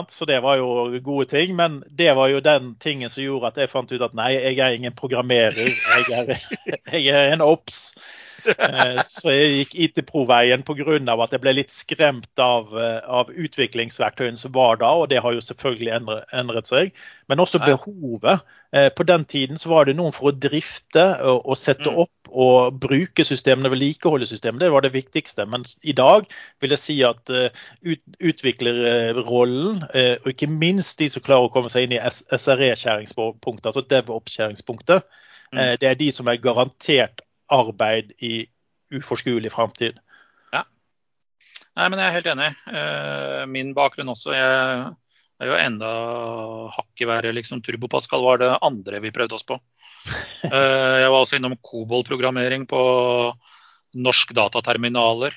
Så 0.09 0.25
det 0.27 0.41
var 0.43 0.57
jo 0.59 1.01
gode 1.05 1.29
ting. 1.31 1.57
Men 1.57 1.83
det 1.91 2.13
var 2.19 2.29
jo 2.29 2.41
den 2.41 2.75
tingen 2.81 3.11
som 3.11 3.23
gjorde 3.23 3.53
at 3.53 3.61
jeg 3.63 3.71
fant 3.71 3.93
ut 3.93 4.03
at 4.03 4.17
nei, 4.19 4.33
jeg 4.35 4.59
er 4.59 4.75
ingen 4.75 4.97
programmerer. 4.99 5.71
Jeg 5.71 6.09
er, 6.11 6.35
jeg 6.99 7.07
er 7.15 7.33
en 7.33 7.45
OBS. 7.47 7.95
Så 8.43 9.33
jeg 9.33 9.53
gikk 9.57 9.75
IT-proveien 9.87 10.65
pga. 10.67 10.97
at 11.15 11.35
jeg 11.35 11.43
ble 11.43 11.55
litt 11.55 11.73
skremt 11.75 12.43
av, 12.43 12.73
av 12.75 13.31
utviklingsverktøyene 13.31 14.41
som 14.41 14.55
var 14.55 14.81
da, 14.83 14.91
og 15.03 15.09
det 15.13 15.23
har 15.23 15.35
jo 15.37 15.45
selvfølgelig 15.45 15.93
endret, 15.99 16.27
endret 16.33 16.71
seg. 16.71 16.93
Men 17.31 17.43
også 17.45 17.63
behovet. 17.63 18.43
På 18.97 19.05
den 19.05 19.25
tiden 19.29 19.59
så 19.61 19.69
var 19.69 19.85
det 19.85 19.99
noen 19.99 20.15
for 20.17 20.31
å 20.31 20.35
drifte 20.37 21.05
og, 21.21 21.43
og 21.45 21.59
sette 21.61 21.91
mm. 21.91 21.99
opp 22.07 22.23
og 22.33 22.79
bruke 22.81 23.25
systemene, 23.25 23.69
vedlikeholde 23.73 24.27
systemene. 24.27 24.65
Det 24.65 24.73
var 24.73 24.85
det 24.85 24.95
viktigste. 24.95 25.45
Men 25.47 25.67
i 25.85 25.93
dag 25.97 26.25
vil 26.63 26.73
jeg 26.73 26.81
si 26.81 26.97
at 27.05 27.29
ut, 27.29 28.03
utviklerrollen, 28.19 29.83
og 29.93 30.31
ikke 30.33 30.49
minst 30.51 31.03
de 31.03 31.11
som 31.13 31.25
klarer 31.25 31.51
å 31.51 31.53
komme 31.53 31.73
seg 31.73 31.87
inn 31.87 31.99
i 31.99 32.01
SRE-skjæringspunktet, 32.01 33.69
altså 33.69 33.85
DevOps-skjæringspunktet, 33.93 35.05
mm. 35.53 35.61
det 35.83 35.91
er 35.91 36.01
de 36.01 36.09
som 36.15 36.33
er 36.33 36.41
garantert 36.41 37.25
arbeid 37.53 38.13
i 38.23 38.47
uforskuelig 38.93 39.53
framtid. 39.53 39.99
Ja. 40.53 40.65
Nei, 41.79 41.87
men 41.89 41.99
jeg 41.99 42.09
er 42.09 42.17
helt 42.17 42.31
enig. 42.33 42.51
Eh, 42.69 43.45
min 43.51 43.73
bakgrunn 43.77 44.13
også. 44.13 44.35
Jeg 44.37 44.51
er 45.43 45.51
jo 45.51 45.59
enda 45.59 45.93
hakket 46.77 47.09
verre. 47.09 47.33
Liksom, 47.35 47.63
Turbopascal 47.65 48.25
var 48.25 48.43
det 48.43 48.53
andre 48.61 49.01
vi 49.05 49.15
prøvde 49.15 49.39
oss 49.39 49.49
på. 49.49 49.61
Eh, 50.43 50.97
jeg 50.99 51.11
var 51.15 51.23
også 51.23 51.37
innom 51.39 51.53
Kobol-programmering 51.63 52.65
på 52.67 52.79
norsk 54.03 54.33
dataterminaler. 54.35 55.37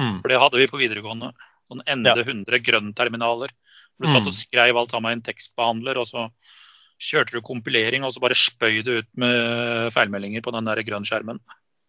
Mm. 0.00 0.22
For 0.22 0.32
det 0.32 0.38
hadde 0.40 0.56
vi 0.56 0.68
på 0.70 0.80
videregående. 0.80 1.28
Sånn 1.68 1.82
ende 1.84 2.14
100 2.16 2.62
grønn-terminaler. 2.64 3.52
Du 4.00 4.08
satt 4.08 4.24
og 4.24 4.32
mm. 4.32 4.38
skrev 4.38 4.80
alt 4.80 4.94
sammen 4.94 5.12
i 5.12 5.18
en 5.18 5.24
tekstbehandler, 5.26 6.00
og 6.00 6.08
så 6.08 6.24
kjørte 7.02 7.36
du 7.36 7.44
kompilering, 7.44 8.06
og 8.06 8.14
så 8.14 8.22
bare 8.22 8.38
spøy 8.38 8.82
du 8.86 8.96
ut 9.00 9.10
med 9.18 9.92
feilmeldinger 9.94 10.44
på 10.44 10.54
den 10.54 10.68
der 10.68 10.82
grønne 10.86 11.08
skjermen? 11.08 11.42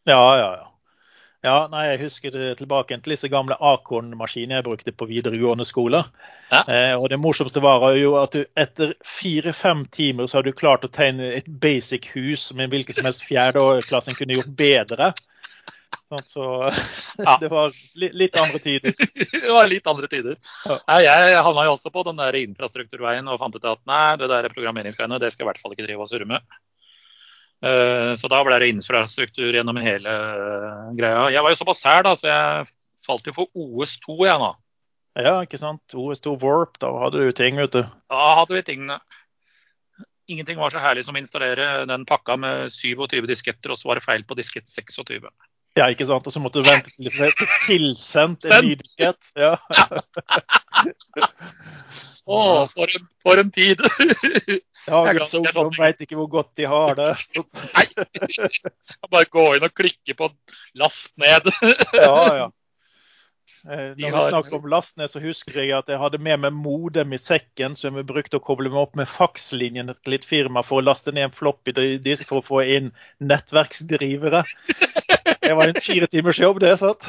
Ja, 0.10 0.24
ja, 0.40 0.54
ja. 0.60 0.70
Ja, 1.44 1.68
nei, 1.68 1.90
Jeg 1.90 2.06
husker 2.06 2.36
tilbake 2.56 2.96
til 3.04 3.12
disse 3.12 3.28
gamle 3.28 3.58
Akorn-maskinene 3.60 4.62
jeg 4.62 4.64
brukte 4.64 4.94
på 4.96 5.10
videregående 5.10 5.66
skole. 5.68 6.00
Ja. 6.48 6.62
Eh, 6.64 6.94
og 6.96 7.10
Det 7.12 7.20
morsomste 7.20 7.60
var 7.60 7.84
jo 8.00 8.16
at 8.22 8.32
du 8.32 8.46
etter 8.56 8.94
fire-fem 9.04 9.84
timer 9.92 10.28
så 10.28 10.40
hadde 10.40 10.54
du 10.54 10.60
klart 10.62 10.88
å 10.88 10.92
tegne 10.92 11.34
et 11.36 11.50
basic 11.66 12.08
hus 12.16 12.48
som 12.48 12.64
en 12.64 12.72
hvilken 12.72 12.96
som 12.96 13.10
helst 13.10 13.28
fjerdeklassing 13.28 14.16
kunne 14.16 14.40
gjort 14.40 14.56
bedre. 14.56 15.12
Så 16.30 16.46
ja. 17.18 17.38
det 17.42 17.50
var 17.52 17.74
litt 17.98 18.38
andre 18.40 18.62
tider. 18.62 18.94
det 19.34 19.54
var 19.54 19.70
litt 19.72 19.90
andre 19.90 20.10
tider. 20.12 20.38
Ja. 20.70 21.00
Jeg 21.06 21.42
havna 21.48 21.66
jo 21.68 21.76
også 21.78 21.94
på 21.94 22.06
den 22.08 22.22
der 22.22 22.38
infrastrukturveien 22.44 23.28
og 23.32 23.42
fant 23.42 23.58
ut 23.58 23.72
at 23.74 23.82
nei, 23.90 24.06
det 24.22 24.30
der 24.32 24.52
programmeringsgreiene 24.54 25.22
det 25.24 25.34
skal 25.34 25.44
jeg 25.44 25.48
i 25.48 25.52
hvert 25.52 25.64
fall 25.64 25.76
ikke 25.76 25.88
drive 25.88 26.06
og 26.06 26.12
surre 26.12 26.30
med. 26.30 26.56
Eh, 27.64 28.12
så 28.20 28.28
da 28.32 28.42
ble 28.44 28.58
det 28.60 28.74
infrastruktur 28.74 29.56
gjennom 29.56 29.80
hele 29.80 30.12
eh, 30.12 30.88
greia. 31.00 31.30
Jeg 31.32 31.46
var 31.46 31.54
jo 31.54 31.60
såpass 31.62 31.84
sær, 31.86 32.04
da, 32.04 32.16
så 32.20 32.28
jeg 32.28 32.72
falt 33.06 33.28
jo 33.30 33.36
for 33.38 33.52
OS2 33.56 34.18
jeg 34.28 34.42
nå. 34.42 34.52
Ja, 35.24 35.36
ikke 35.46 35.60
sant. 35.62 35.84
OS2 35.94 36.36
Warp, 36.42 36.80
da 36.82 36.90
hadde 37.06 37.22
du 37.22 37.32
ting, 37.38 37.60
vet 37.62 37.76
du. 37.76 37.84
Da 38.12 38.24
hadde 38.40 38.58
vi 38.58 38.66
tingene. 38.68 39.00
Ingenting 40.32 40.60
var 40.60 40.74
så 40.74 40.82
herlig 40.84 41.04
som 41.06 41.16
å 41.16 41.22
installere 41.22 41.86
den 41.88 42.06
pakka 42.08 42.36
med 42.40 42.72
27 42.74 43.28
disketter, 43.30 43.74
og 43.74 43.80
så 43.80 43.92
var 43.92 44.00
det 44.00 44.06
feil 44.06 44.24
på 44.28 44.38
diskett 44.40 44.72
26. 44.72 45.28
Ja, 45.78 45.90
ikke 45.90 46.06
sant. 46.06 46.28
Og 46.28 46.34
så 46.34 46.42
måtte 46.42 46.62
du 46.62 46.68
vente 46.70 46.92
til 46.94 47.10
det 47.10 47.16
ble 47.16 47.30
tilsendt 47.66 48.46
en 48.50 48.68
ny 48.68 48.76
diskett. 48.80 49.32
Ja. 49.40 49.56
Å, 52.24 52.64
for, 52.72 52.88
en, 52.88 53.08
for 53.20 53.40
en 53.42 53.50
tid! 53.52 53.82
ja, 54.88 55.00
ungdom 55.04 55.74
veit 55.76 56.00
ikke 56.06 56.16
hvor 56.16 56.30
godt 56.32 56.54
de 56.60 56.68
har 56.72 56.96
det. 56.96 57.10
Nei! 57.76 57.88
Bare 59.12 59.28
gå 59.28 59.48
inn 59.58 59.68
og 59.68 59.74
klikke 59.76 60.16
på 60.16 60.30
'last 60.80 61.12
ned'. 61.20 61.52
ja, 62.00 62.20
ja. 62.44 62.52
Eh, 63.72 63.92
når 63.96 64.12
vi 64.12 64.22
snakker 64.30 64.56
om 64.56 64.70
last 64.72 64.98
ned, 64.98 65.10
så 65.12 65.20
husker 65.24 65.60
jeg 65.60 65.72
at 65.76 65.92
jeg 65.92 66.00
hadde 66.00 66.20
med 66.20 66.42
meg 66.46 66.56
modem 66.56 67.14
i 67.16 67.20
sekken 67.20 67.76
som 67.80 67.96
jeg 68.00 68.08
brukte 68.08 68.40
å 68.40 68.44
koble 68.44 68.72
meg 68.72 68.82
opp 68.82 68.98
med 69.00 69.08
fakslinjen 69.08 69.92
til 69.92 70.16
et 70.18 70.28
firma 70.28 70.64
for 70.64 70.80
å 70.80 70.86
laste 70.88 71.12
ned 71.16 71.30
en 71.30 71.36
floppy 71.36 71.76
disk 72.04 72.28
for 72.32 72.40
å 72.40 72.48
få 72.48 72.64
inn 72.76 72.92
nettverksdrivere. 73.24 74.44
Det 75.44 75.54
var 75.60 75.68
en 75.68 75.82
fire 75.84 76.08
timers 76.08 76.40
jobb, 76.40 76.60
det, 76.64 76.78
sant? 76.80 77.08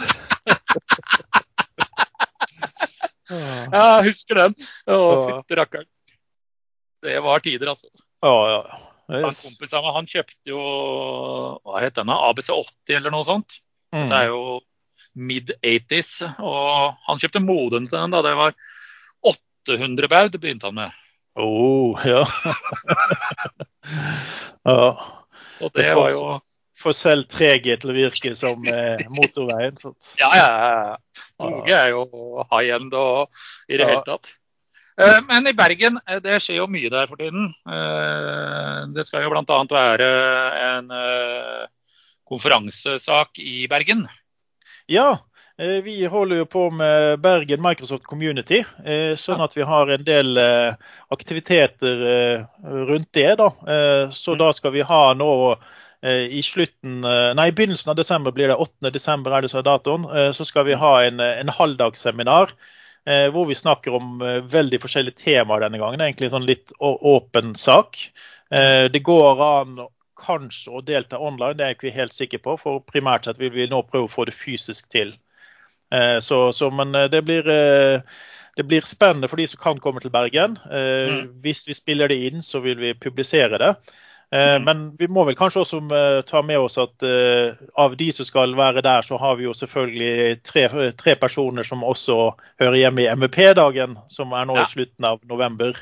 ja, 3.31 3.85
jeg 3.99 4.09
husker 4.11 4.41
den. 4.41 4.57
Å, 4.91 4.99
fytti 5.23 5.59
rakkeren. 5.61 5.89
Det 7.05 7.21
var 7.23 7.45
tider, 7.45 7.71
altså. 7.75 7.89
Ja, 8.25 8.37
ja. 8.51 8.61
Yes. 9.05 9.21
Han 9.21 9.35
kompisen, 9.37 9.79
av 9.79 9.97
han 9.99 10.07
kjøpte 10.09 10.49
jo 10.55 10.61
hva 11.61 11.83
het 11.83 11.99
denne, 11.99 12.17
ABC80 12.31 12.97
eller 12.97 13.13
noe 13.13 13.27
sånt. 13.29 13.59
Mm. 13.93 14.07
Det 14.09 14.21
er 14.23 14.31
jo 14.31 14.41
mid-80s. 15.15 16.13
Og 16.41 16.97
han 17.07 17.21
kjøpte 17.21 17.45
moden 17.45 17.89
til 17.91 17.99
den. 17.99 18.15
da, 18.15 18.23
Det 18.25 18.35
var 18.39 18.57
800 19.69 20.11
baud 20.11 20.39
begynte 20.41 20.71
han 20.71 20.79
med. 20.81 21.03
Oh, 21.37 22.01
ja. 22.07 22.23
ja. 24.71 24.89
Og 25.61 25.71
det 25.75 25.91
var 25.99 26.11
jo 26.15 26.39
få 26.85 26.93
selv 26.97 27.29
3G 27.33 27.77
til 27.81 27.93
å 27.93 27.97
virke 27.97 28.35
som 28.37 28.65
eh, 28.69 29.05
motorveien. 29.13 29.77
Sånt. 29.81 30.15
Ja, 30.21 30.31
ja. 30.37 30.49
ja. 30.69 31.27
2G 31.43 31.77
er 31.77 31.93
jo 31.95 32.07
high 32.51 32.73
end 32.77 32.97
og 32.99 33.29
i 33.69 33.79
det 33.79 33.87
ja. 33.87 33.93
hele 33.95 34.07
tatt. 34.07 34.33
Eh, 35.01 35.21
men 35.27 35.49
i 35.51 35.57
Bergen, 35.57 35.99
eh, 36.07 36.21
det 36.25 36.41
skjer 36.45 36.63
jo 36.63 36.71
mye 36.71 36.93
der 36.93 37.11
for 37.11 37.21
tiden. 37.21 37.53
Det 38.95 39.07
skal 39.09 39.25
jo 39.25 39.33
bl.a. 39.33 39.61
være 39.71 40.11
en 40.71 40.91
konferansesak 42.29 43.41
i 43.43 43.65
Bergen. 43.71 44.05
Ja, 44.91 45.17
vi 45.57 45.95
holder 46.11 46.41
jo 46.43 46.47
på 46.51 46.63
med 46.75 47.21
Bergen 47.23 47.63
Microsoft 47.63 48.05
Community, 48.11 48.59
sånn 49.21 49.43
at 49.45 49.55
vi 49.55 49.63
har 49.65 49.93
en 49.95 50.07
del 50.07 50.41
aktiviteter 51.15 52.03
rundt 52.89 53.13
det. 53.15 53.29
da. 53.39 53.51
Så 54.11 54.35
mm. 54.35 54.41
da 54.43 54.51
skal 54.57 54.75
vi 54.75 54.83
ha 54.89 55.03
nå 55.15 55.31
Eh, 55.55 55.61
i 56.05 56.43
slutten, 56.43 57.05
eh, 57.05 57.31
nei, 57.37 57.49
i 57.49 57.53
begynnelsen 57.57 57.91
av 57.91 57.97
desember 57.97 58.35
blir 58.37 58.51
det 58.51 58.59
8. 58.61 58.91
desember 58.93 59.33
er 59.33 59.45
det 59.45 59.51
så 59.53 59.63
datoen, 59.65 60.05
eh, 60.05 60.31
så 60.37 60.45
skal 60.45 60.67
vi 60.69 60.77
ha 60.77 60.95
en, 61.05 61.21
en 61.21 61.53
halvdagsseminar 61.53 62.57
hvor 63.05 63.45
vi 63.45 63.53
snakker 63.53 63.93
om 63.93 64.23
veldig 64.49 64.79
forskjellige 64.81 65.19
temaer 65.21 65.61
denne 65.61 65.77
gangen. 65.77 65.99
Det 66.01 66.07
er 66.07 66.09
Egentlig 66.09 66.31
en 66.31 66.33
sånn 66.39 66.47
litt 66.49 66.71
åpen 66.81 67.51
sak. 67.61 67.99
Det 68.49 69.03
går 69.05 69.43
an 69.45 69.75
kanskje 70.17 70.73
å 70.73 70.81
delta 70.81 71.21
online, 71.21 71.59
det 71.59 71.67
er 71.67 71.75
jeg 71.75 71.77
ikke 71.77 71.93
helt 71.99 72.17
sikker 72.17 72.41
på. 72.47 72.55
For 72.63 72.81
primært 72.89 73.29
sett 73.29 73.43
vil 73.43 73.53
vi 73.53 73.67
nå 73.69 73.83
prøve 73.85 74.09
å 74.09 74.15
få 74.15 74.25
det 74.25 74.33
fysisk 74.33 74.89
til. 74.89 75.13
Så, 76.25 76.39
så 76.57 76.71
men 76.73 76.97
det 77.13 77.21
blir, 77.29 77.45
det 77.45 78.67
blir 78.71 78.89
spennende 78.89 79.29
for 79.29 79.37
de 79.37 79.51
som 79.53 79.61
kan 79.61 79.85
komme 79.85 80.01
til 80.01 80.15
Bergen. 80.17 80.57
Mm. 80.65 81.29
Hvis 81.45 81.67
vi 81.69 81.77
spiller 81.77 82.09
det 82.09 82.23
inn, 82.31 82.41
så 82.41 82.65
vil 82.65 82.81
vi 82.81 82.97
publisere 82.97 83.61
det. 83.61 83.75
Eh, 84.35 84.57
mm. 84.57 84.65
Men 84.65 84.97
vi 84.99 85.07
må 85.09 85.23
vel 85.29 85.37
kanskje 85.39 85.63
også 85.63 85.79
eh, 85.95 86.21
ta 86.27 86.41
med 86.43 86.59
oss 86.59 86.75
at 86.83 87.05
uh, 87.07 87.55
av 87.79 87.93
de 88.01 88.09
som 88.13 88.27
skal 88.27 88.57
være 88.59 88.83
der, 88.83 89.05
så 89.07 89.19
har 89.21 89.37
vi 89.39 89.47
jo 89.47 89.53
selvfølgelig 89.55 90.41
tre, 90.43 90.65
tre 90.99 91.15
personer 91.21 91.67
som 91.67 91.85
også 91.87 92.33
hører 92.63 92.81
hjemme 92.81 93.05
i 93.05 93.11
MVP-dagen, 93.15 93.95
som 94.11 94.35
er 94.35 94.49
nå 94.51 94.57
ja. 94.59 94.65
i 94.65 94.73
slutten 94.73 95.07
av 95.07 95.21
november. 95.31 95.79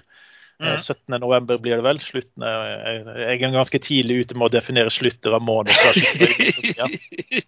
Mm. 0.61 0.77
17. 0.77 1.17
november 1.23 1.59
blir 1.59 1.81
det 1.81 1.87
vel. 1.87 1.99
Slutten 2.05 2.45
jeg 2.45 3.41
er 3.41 3.55
ganske 3.57 3.81
tidlig 3.83 4.21
ute 4.27 4.37
med 4.37 4.51
å 4.51 4.53
definere 4.53 4.93
slutter 4.93 5.35
av 5.35 5.43
måneden. 5.43 6.05
Ja. 6.77 6.87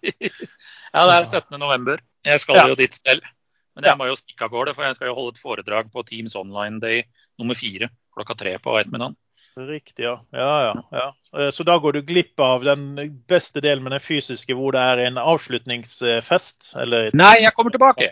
ja, 0.97 1.05
det 1.05 1.19
er 1.19 1.29
17. 1.29 1.53
november. 1.61 2.01
Jeg 2.25 2.41
skal 2.43 2.59
ja. 2.59 2.65
jo 2.71 2.79
dit 2.81 2.97
selv. 2.97 3.29
Men 3.75 3.91
jeg 3.91 3.99
må 3.99 4.09
jo 4.09 4.17
stikke 4.17 4.47
av 4.47 4.55
gårde, 4.55 4.73
for 4.73 4.87
jeg 4.87 4.97
skal 4.97 5.11
jo 5.11 5.15
holde 5.19 5.35
et 5.35 5.43
foredrag 5.43 5.93
på 5.93 6.03
Teams 6.07 6.35
Online 6.39 6.81
Day 6.81 7.05
nummer 7.37 7.57
fire 7.59 7.91
klokka 8.15 8.37
tre 8.39 8.57
på 8.63 8.73
ettermiddagen. 8.79 9.15
Riktig, 9.57 10.03
ja. 10.03 10.25
Ja, 10.31 10.63
ja. 10.63 10.87
ja. 10.91 11.39
Eh, 11.39 11.49
så 11.49 11.63
da 11.63 11.77
går 11.77 11.93
du 11.93 12.01
glipp 12.01 12.39
av 12.39 12.63
den 12.63 12.95
beste 13.27 13.61
delen 13.63 13.83
med 13.83 13.95
den 13.95 14.03
fysiske, 14.03 14.55
hvor 14.55 14.75
det 14.75 14.81
er 14.83 15.05
en 15.05 15.17
avslutningsfest? 15.21 16.73
Eller 16.81 17.15
Nei, 17.15 17.37
jeg 17.45 17.55
kommer 17.55 17.71
tilbake. 17.71 18.11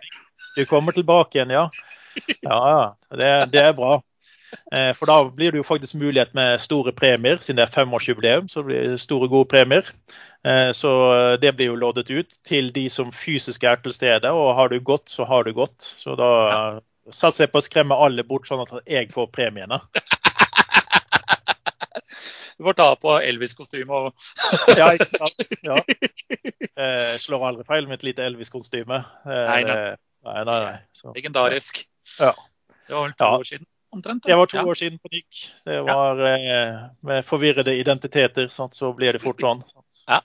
Du 0.55 0.63
kommer 0.69 0.95
tilbake 0.95 1.37
igjen, 1.39 1.51
ja. 1.51 1.67
Ja, 2.45 2.59
ja. 2.69 2.83
Det, 3.09 3.31
det 3.51 3.63
er 3.67 3.75
bra. 3.75 3.97
Eh, 4.71 4.93
for 4.95 5.09
da 5.09 5.17
blir 5.35 5.51
det 5.51 5.59
jo 5.59 5.67
faktisk 5.67 5.97
mulighet 5.99 6.31
med 6.37 6.61
store 6.61 6.93
premier, 6.95 7.41
siden 7.41 7.59
det 7.59 7.67
er 7.67 7.75
femårsjubileum. 7.75 8.47
Så 8.47 8.63
blir 8.63 8.93
det 8.93 9.01
store, 9.03 9.27
gode 9.27 9.49
premier. 9.51 9.89
Eh, 10.47 10.71
så 10.71 10.93
det 11.41 11.55
blir 11.57 11.73
jo 11.73 11.79
loddet 11.81 12.11
ut 12.11 12.39
til 12.47 12.71
de 12.71 12.87
som 12.89 13.11
fysisk 13.11 13.67
er 13.67 13.83
til 13.83 13.95
stede. 13.95 14.31
Og 14.31 14.55
har 14.55 14.71
du 14.71 14.79
gått, 14.79 15.09
så 15.09 15.27
har 15.27 15.43
du 15.43 15.51
gått. 15.57 15.81
Så 15.81 16.15
da 16.15 16.79
satser 17.11 17.49
jeg 17.49 17.51
på 17.51 17.59
å 17.59 17.67
skremme 17.67 17.99
alle 17.99 18.23
bort, 18.23 18.47
sånn 18.47 18.63
at 18.63 18.77
jeg 18.87 19.11
får 19.11 19.33
premiene. 19.35 19.83
Du 22.57 22.63
får 22.67 22.77
ta 22.77 22.87
på 22.99 23.17
Elvis-kostyme 23.19 23.99
og 23.99 24.13
Ja, 24.79 24.91
ikke 24.93 25.09
sant. 25.11 25.53
Ja. 25.65 25.79
Eh, 26.73 27.11
slår 27.21 27.47
aldri 27.49 27.67
feil 27.67 27.89
med 27.89 27.99
et 27.99 28.07
lite 28.09 28.25
Elvis-kostyme. 28.29 29.03
Eh, 29.25 29.43
nei, 29.49 29.61
nei. 29.69 29.77
nei, 30.27 30.39
nei, 30.49 30.57
nei. 30.67 30.75
Så, 30.95 31.13
Legendarisk. 31.15 31.83
Ja. 32.19 32.33
Det 32.87 32.95
var 32.95 33.07
vel 33.07 33.15
to 33.17 33.29
ja. 33.29 33.39
år 33.39 33.49
siden? 33.51 33.69
Omtrent, 33.93 34.23
det 34.25 34.35
var 34.35 34.49
to 34.49 34.57
ja. 34.57 34.63
år 34.65 34.77
siden 34.79 34.97
på 34.97 35.09
Nick. 35.13 35.41
Det 35.65 35.81
var 35.85 36.21
eh, 36.25 36.85
med 37.05 37.25
forvirrede 37.25 37.75
identiteter, 37.77 38.47
sant, 38.49 38.73
så 38.73 38.89
blir 38.97 39.13
det 39.13 39.21
fort 39.21 39.43
sånn. 39.43 39.61
Ja. 40.07 40.23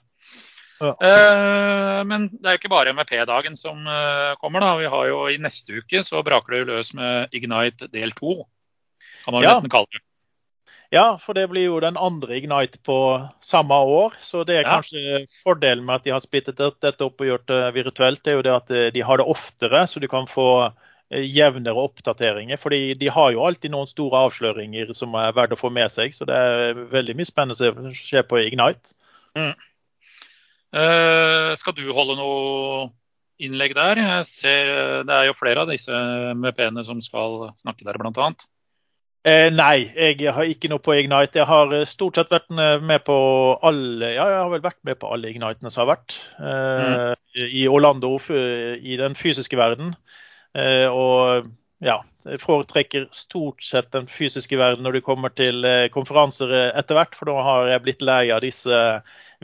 Ja. 0.79 0.93
Uh, 0.95 2.01
men 2.07 2.29
det 2.31 2.47
er 2.47 2.59
ikke 2.59 2.71
bare 2.71 2.93
MVP-dagen 2.95 3.57
som 3.59 3.83
uh, 3.83 4.35
kommer. 4.39 4.63
da. 4.63 4.75
Vi 4.79 4.87
har 4.91 5.09
jo 5.09 5.17
I 5.27 5.35
neste 5.41 5.81
uke 5.81 6.03
så 6.07 6.23
braker 6.23 6.55
det 6.55 6.61
løs 6.69 6.93
med 6.95 7.35
Ignite 7.35 7.89
del 7.91 8.15
to. 8.15 8.45
Kan 9.25 9.35
man 9.35 9.43
ja. 9.43 9.57
nesten 9.57 9.73
kalle 9.73 9.91
det. 9.91 10.03
Ja, 10.89 11.19
for 11.21 11.37
det 11.37 11.45
blir 11.51 11.67
jo 11.67 11.79
den 11.83 11.97
andre 12.01 12.39
Ignite 12.39 12.79
på 12.81 12.97
samme 13.45 13.77
år. 13.77 14.15
Så 14.25 14.41
det 14.43 14.57
er 14.57 14.63
ja. 14.65 14.79
kanskje 14.79 15.21
fordelen 15.43 15.85
med 15.85 15.99
at 15.99 16.07
de 16.07 16.13
har 16.15 16.23
splittet 16.23 16.57
dette 16.57 17.05
opp 17.05 17.21
og 17.21 17.29
gjort 17.29 17.49
det 17.51 17.61
virtuelt, 17.77 18.23
det 18.25 18.33
er 18.33 18.39
jo 18.39 18.45
det 18.47 18.55
at 18.55 18.73
eh, 18.73 18.87
de 18.95 19.03
har 19.05 19.21
det 19.21 19.27
oftere, 19.29 19.83
så 19.85 20.01
du 20.01 20.07
kan 20.09 20.25
få 20.29 20.49
eh, 20.65 21.21
jevnere 21.21 21.85
oppdateringer. 21.85 22.57
fordi 22.57 22.95
de 22.97 23.13
har 23.13 23.35
jo 23.35 23.45
alltid 23.45 23.75
noen 23.75 23.89
store 23.89 24.25
avsløringer 24.29 24.93
som 24.97 25.13
er 25.13 25.35
verdt 25.37 25.53
å 25.53 25.61
få 25.61 25.69
med 25.69 25.93
seg. 25.93 26.15
Så 26.15 26.25
det 26.25 26.33
er 26.35 26.85
veldig 26.89 27.19
mye 27.21 27.29
spennende 27.29 27.59
som 27.59 27.93
skjer 27.93 28.25
på 28.25 28.41
Ignite. 28.47 28.97
Mm. 29.37 29.53
Uh, 30.69 31.53
skal 31.57 31.73
du 31.77 31.85
holde 31.93 32.17
noe 32.17 32.89
innlegg 33.41 33.73
der? 33.77 33.97
Jeg 33.97 34.25
ser 34.29 34.67
Det 35.05 35.15
er 35.15 35.25
jo 35.25 35.37
flere 35.37 35.63
av 35.63 35.69
disse 35.69 35.93
MP-ene 36.37 36.83
som 36.85 37.01
skal 37.01 37.51
snakke 37.57 37.85
der, 37.85 37.97
bl.a. 37.97 38.33
Eh, 39.27 39.49
nei, 39.51 39.83
jeg 39.99 40.31
har 40.31 40.47
ikke 40.47 40.69
noe 40.71 40.79
på 40.83 40.95
Ignite. 40.95 41.41
Jeg 41.41 41.49
har 41.49 41.73
eh, 41.75 41.87
stort 41.89 42.19
sett 42.19 42.31
vært 42.31 42.53
med 42.55 43.03
på 43.07 43.17
alle 43.67 44.13
Ja, 44.13 44.29
jeg 44.31 44.39
har 44.45 44.53
vel 44.53 44.63
vært 44.63 44.79
med 44.87 44.99
på 45.01 45.11
alle 45.11 45.33
Ignitene 45.33 45.71
som 45.73 45.83
har 45.83 45.95
vært. 45.97 46.19
Eh, 46.39 47.11
mm. 47.11 47.47
I 47.59 47.67
Orlando, 47.71 48.15
i 48.29 48.95
den 48.99 49.17
fysiske 49.19 49.59
verden. 49.59 49.95
Eh, 50.57 50.87
og 50.87 51.49
ja, 51.83 51.99
jeg 52.25 52.41
foretrekker 52.43 53.07
stort 53.15 53.63
sett 53.63 53.91
den 53.95 54.09
fysiske 54.11 54.57
verden 54.59 54.83
når 54.83 54.97
det 54.97 55.05
kommer 55.05 55.31
til 55.31 55.63
eh, 55.67 55.87
konferanser 55.93 56.51
eh, 56.55 56.69
etter 56.79 56.97
hvert, 56.97 57.15
for 57.15 57.31
nå 57.31 57.37
har 57.45 57.69
jeg 57.73 57.83
blitt 57.85 58.05
lei 58.05 58.23
av 58.35 58.43
disse 58.43 58.79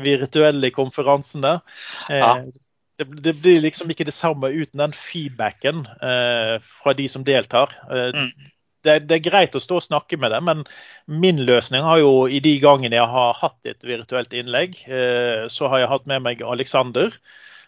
virtuelle 0.01 0.71
konferansene. 0.75 1.57
Ja. 2.11 2.33
Det, 2.95 3.07
det, 3.23 3.35
blir 3.43 3.61
liksom 3.63 3.91
ikke 3.91 4.07
det 4.07 4.15
samme 4.15 4.51
uten 4.55 4.79
den 4.79 4.93
feedbacken 4.95 5.81
fra 6.63 6.93
de 6.95 7.07
som 7.11 7.25
deltar. 7.27 7.73
Mm 7.91 8.29
det, 8.85 8.99
det, 9.09 9.17
er 9.17 9.25
greit 9.25 9.57
å 9.57 9.61
stå 9.61 9.79
og 9.81 9.85
snakke 9.85 10.19
med 10.21 10.31
dem, 10.35 10.45
men 10.47 10.61
min 11.21 11.41
løsning 11.47 11.85
har 11.85 11.99
jo 12.01 12.25
i 12.31 12.41
de 12.43 12.55
gangene 12.63 12.97
jeg 12.97 13.11
har 13.11 13.39
hatt 13.41 13.71
et 13.71 13.85
virtuelt 13.87 14.33
innlegg, 14.37 14.77
eh, 14.87 15.47
så 15.51 15.71
har 15.71 15.83
jeg 15.83 15.91
hatt 15.91 16.07
med 16.11 16.23
meg 16.25 16.45
Aleksander. 16.45 17.17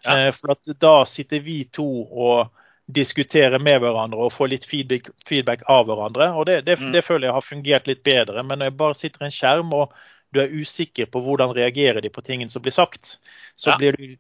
Ja. 0.04 0.28
Eh, 0.28 0.32
for 0.36 0.56
da 0.80 0.96
sitter 1.10 1.44
vi 1.44 1.64
to 1.74 1.88
og 2.06 2.54
diskuterer 2.88 3.60
med 3.60 3.82
hverandre 3.84 4.28
og 4.28 4.32
får 4.32 4.54
litt 4.54 4.68
feedback, 4.68 5.10
feedback 5.28 5.66
av 5.68 5.90
hverandre. 5.90 6.30
og 6.40 6.46
det, 6.48 6.62
det, 6.68 6.78
mm. 6.80 6.92
det, 6.96 7.04
føler 7.04 7.28
jeg 7.28 7.36
har 7.36 7.46
fungert 7.46 7.90
litt 7.90 8.04
bedre. 8.08 8.44
Men 8.44 8.62
når 8.62 8.72
jeg 8.72 8.78
bare 8.80 9.00
sitter 9.02 9.26
i 9.26 9.28
en 9.28 9.36
skjerm 9.36 9.74
og 9.76 9.98
du 10.36 10.42
er 10.44 10.54
usikker 10.54 11.10
på 11.12 11.22
hvordan 11.24 11.56
reagerer 11.56 12.04
de 12.04 12.12
på 12.12 12.24
tingene 12.24 12.52
som 12.52 12.64
blir 12.64 12.76
sagt, 12.76 13.18
så 13.60 13.74
ja. 13.74 13.78
blir 13.80 13.98
du 14.00 14.16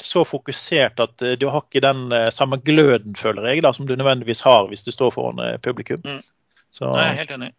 så 0.00 0.24
fokusert 0.26 1.00
at 1.04 1.22
eh, 1.22 1.36
du 1.40 1.48
har 1.52 1.64
ikke 1.64 1.84
den 1.84 2.10
samme 2.34 2.58
gløden, 2.64 3.16
føler 3.16 3.50
jeg, 3.50 3.62
da, 3.66 3.72
som 3.76 3.86
du 3.86 3.94
nødvendigvis 3.96 4.44
har 4.46 4.66
hvis 4.70 4.84
du 4.86 4.92
står 4.94 5.14
foran 5.14 5.60
publikum. 5.62 6.02
Mm. 6.04 6.24
Så, 6.70 6.90
Nei, 6.90 7.06
jeg 7.06 7.14
er 7.14 7.22
helt 7.24 7.36
enig. 7.38 7.52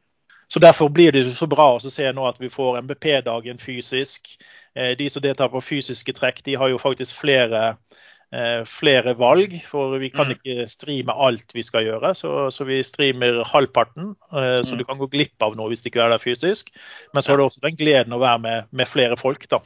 Så 0.48 0.60
Derfor 0.60 0.90
blir 0.90 1.12
det 1.12 1.26
så 1.28 1.48
bra 1.48 1.74
å 1.76 1.92
se 1.92 2.08
nå 2.16 2.28
at 2.28 2.38
vi 2.40 2.50
får 2.52 2.80
MBP-dagen 2.86 3.60
fysisk. 3.60 4.38
Eh, 4.78 4.94
de 4.98 5.10
som 5.12 5.24
deltar 5.24 5.52
på 5.52 5.64
fysiske 5.64 6.14
trekk, 6.16 6.44
de 6.46 6.56
har 6.60 6.72
jo 6.72 6.80
faktisk 6.80 7.18
flere, 7.20 7.64
eh, 8.32 8.62
flere 8.70 9.18
valg. 9.20 9.58
For 9.68 9.98
vi 10.00 10.12
kan 10.14 10.32
mm. 10.32 10.38
ikke 10.38 10.70
streame 10.72 11.16
alt 11.28 11.52
vi 11.56 11.66
skal 11.68 11.88
gjøre, 11.90 12.14
så, 12.16 12.36
så 12.54 12.68
vi 12.70 12.80
streamer 12.86 13.42
halvparten. 13.52 14.14
Eh, 14.32 14.62
så 14.62 14.76
mm. 14.76 14.80
du 14.80 14.86
kan 14.88 15.02
gå 15.02 15.10
glipp 15.18 15.44
av 15.44 15.58
noe 15.60 15.74
hvis 15.74 15.84
det 15.84 15.92
ikke 15.92 16.06
er 16.06 16.16
der 16.16 16.24
fysisk. 16.24 16.72
Men 17.12 17.26
så 17.26 17.34
har 17.34 17.42
du 17.42 17.48
også 17.50 17.66
den 17.68 17.76
gleden 17.80 18.16
å 18.16 18.24
være 18.24 18.44
med, 18.46 18.72
med 18.72 18.92
flere 18.92 19.20
folk, 19.20 19.50
da. 19.52 19.60